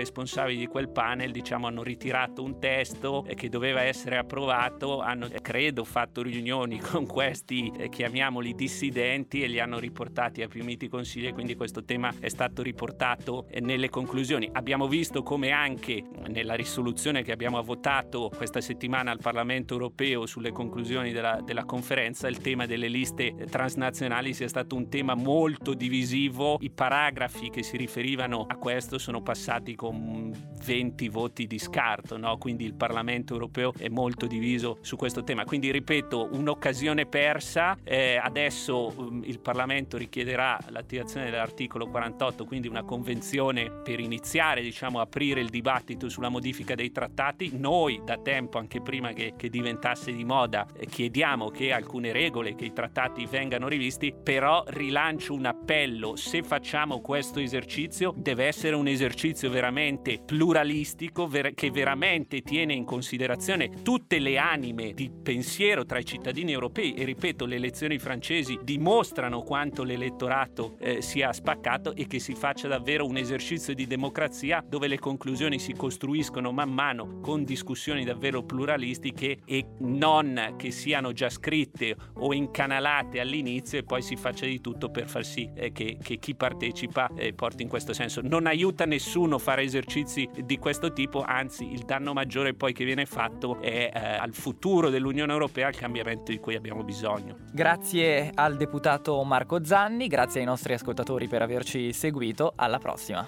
responsabili 0.00 0.58
di 0.58 0.66
quel 0.66 0.88
panel 0.88 1.30
diciamo 1.30 1.66
hanno 1.66 1.82
ritirato 1.82 2.42
un 2.42 2.58
testo 2.58 3.24
eh, 3.26 3.34
che 3.34 3.48
doveva 3.48 3.82
essere 3.82 4.16
approvato, 4.16 5.00
hanno 5.00 5.28
credo 5.40 5.84
fatto 5.84 6.22
riunioni 6.22 6.78
con 6.80 7.06
questi 7.06 7.72
chiamiamoli 7.90 8.54
dissidenti 8.54 9.42
e 9.42 9.46
li 9.46 9.60
hanno 9.60 9.78
riportati 9.78 10.42
a 10.42 10.48
più 10.48 10.64
miti 10.64 10.88
consigli 10.88 11.26
e 11.26 11.32
quindi 11.32 11.54
questo 11.54 11.84
tema 11.84 12.12
è 12.18 12.28
stato 12.28 12.62
riportato 12.62 13.46
nelle 13.60 13.88
conclusioni. 13.88 14.48
Abbiamo 14.52 14.88
visto 14.88 15.22
come 15.22 15.50
anche 15.50 16.02
nella 16.28 16.54
risoluzione 16.54 17.22
che 17.22 17.32
abbiamo 17.32 17.62
votato 17.62 18.30
questa 18.34 18.60
settimana 18.60 19.10
al 19.10 19.18
Parlamento 19.20 19.74
europeo 19.74 20.26
sulle 20.26 20.52
conclusioni 20.52 21.12
della, 21.12 21.40
della 21.44 21.64
conferenza 21.64 22.28
il 22.28 22.38
tema 22.38 22.66
delle 22.66 22.88
liste 22.88 23.34
transnazionali 23.50 24.32
sia 24.32 24.48
stato 24.48 24.76
un 24.76 24.88
tema 24.88 25.14
molto 25.14 25.74
divisivo. 25.74 26.56
I 26.60 26.70
paragrafi 26.70 27.50
che 27.50 27.62
si 27.62 27.76
riferivano 27.76 28.46
a 28.48 28.56
questo 28.56 28.98
sono 28.98 29.22
passati 29.22 29.74
con 29.74 29.89
20 29.92 31.08
voti 31.08 31.46
di 31.46 31.58
scarto, 31.58 32.16
no? 32.16 32.36
quindi 32.38 32.64
il 32.64 32.74
Parlamento 32.74 33.32
europeo 33.32 33.72
è 33.76 33.88
molto 33.88 34.26
diviso 34.26 34.78
su 34.82 34.96
questo 34.96 35.24
tema. 35.24 35.44
Quindi 35.44 35.70
ripeto, 35.70 36.28
un'occasione 36.32 37.06
persa. 37.06 37.78
Eh, 37.82 38.16
adesso 38.16 38.92
um, 38.96 39.22
il 39.24 39.40
Parlamento 39.40 39.96
richiederà 39.96 40.58
l'attivazione 40.68 41.30
dell'articolo 41.30 41.88
48, 41.88 42.44
quindi 42.44 42.68
una 42.68 42.84
convenzione 42.84 43.70
per 43.70 44.00
iniziare 44.00 44.62
diciamo, 44.62 45.00
aprire 45.00 45.40
il 45.40 45.48
dibattito 45.48 46.08
sulla 46.08 46.28
modifica 46.28 46.74
dei 46.74 46.92
trattati. 46.92 47.50
Noi 47.56 48.02
da 48.04 48.18
tempo, 48.18 48.58
anche 48.58 48.80
prima 48.80 49.12
che, 49.12 49.34
che 49.36 49.48
diventasse 49.48 50.12
di 50.12 50.24
moda, 50.24 50.66
eh, 50.76 50.86
chiediamo 50.86 51.48
che 51.48 51.72
alcune 51.72 52.12
regole, 52.12 52.54
che 52.54 52.66
i 52.66 52.72
trattati 52.72 53.26
vengano 53.26 53.68
rivisti, 53.68 54.12
però 54.12 54.62
rilancio 54.66 55.34
un 55.34 55.46
appello, 55.46 56.16
se 56.16 56.42
facciamo 56.42 57.00
questo 57.00 57.40
esercizio 57.40 58.12
deve 58.16 58.46
essere 58.46 58.76
un 58.76 58.86
esercizio 58.86 59.50
veramente 59.80 60.20
pluralistico, 60.24 61.26
ver- 61.26 61.54
che 61.54 61.70
veramente 61.70 62.42
tiene 62.42 62.74
in 62.74 62.84
considerazione 62.84 63.82
tutte 63.82 64.18
le 64.18 64.36
anime 64.36 64.92
di 64.92 65.10
pensiero 65.10 65.86
tra 65.86 65.98
i 65.98 66.04
cittadini 66.04 66.52
europei 66.52 66.92
e 66.92 67.04
ripeto, 67.04 67.46
le 67.46 67.56
elezioni 67.56 67.98
francesi 67.98 68.58
dimostrano 68.62 69.40
quanto 69.40 69.82
l'elettorato 69.82 70.76
eh, 70.78 71.00
sia 71.00 71.32
spaccato 71.32 71.94
e 71.94 72.06
che 72.06 72.18
si 72.18 72.34
faccia 72.34 72.68
davvero 72.68 73.06
un 73.06 73.16
esercizio 73.16 73.74
di 73.74 73.86
democrazia 73.86 74.62
dove 74.66 74.86
le 74.86 74.98
conclusioni 74.98 75.58
si 75.58 75.72
costruiscono 75.72 76.52
man 76.52 76.70
mano 76.70 77.20
con 77.20 77.44
discussioni 77.44 78.04
davvero 78.04 78.42
pluralistiche 78.42 79.38
e 79.46 79.66
non 79.78 80.54
che 80.58 80.70
siano 80.70 81.12
già 81.12 81.30
scritte 81.30 81.96
o 82.16 82.34
incanalate 82.34 83.18
all'inizio 83.18 83.78
e 83.78 83.84
poi 83.84 84.02
si 84.02 84.16
faccia 84.16 84.44
di 84.44 84.60
tutto 84.60 84.90
per 84.90 85.08
far 85.08 85.24
sì 85.24 85.48
eh, 85.54 85.72
che, 85.72 85.96
che, 86.02 86.18
chi 86.18 86.34
partecipa 86.34 87.10
eh, 87.16 87.32
porti 87.32 87.62
in 87.62 87.68
questo 87.68 87.94
senso. 87.94 88.20
Non 88.22 88.46
aiuta 88.46 88.84
nessuno 88.84 89.38
fare 89.38 89.69
esercizi 89.70 90.28
di 90.44 90.58
questo 90.58 90.92
tipo, 90.92 91.22
anzi 91.22 91.70
il 91.72 91.80
danno 91.84 92.12
maggiore 92.12 92.54
poi 92.54 92.72
che 92.72 92.84
viene 92.84 93.06
fatto 93.06 93.60
è 93.60 93.90
eh, 93.92 93.98
al 93.98 94.34
futuro 94.34 94.90
dell'Unione 94.90 95.32
Europea, 95.32 95.68
al 95.68 95.76
cambiamento 95.76 96.30
di 96.32 96.38
cui 96.38 96.54
abbiamo 96.54 96.82
bisogno. 96.82 97.36
Grazie 97.52 98.30
al 98.34 98.56
deputato 98.56 99.22
Marco 99.24 99.64
Zanni, 99.64 100.06
grazie 100.08 100.40
ai 100.40 100.46
nostri 100.46 100.74
ascoltatori 100.74 101.28
per 101.28 101.42
averci 101.42 101.92
seguito, 101.92 102.52
alla 102.56 102.78
prossima. 102.78 103.26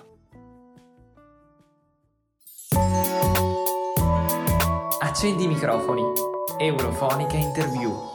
Accendi 5.00 5.44
i 5.44 5.46
microfoni. 5.46 6.02
Eurofonica 6.58 7.36
Interview. 7.36 8.11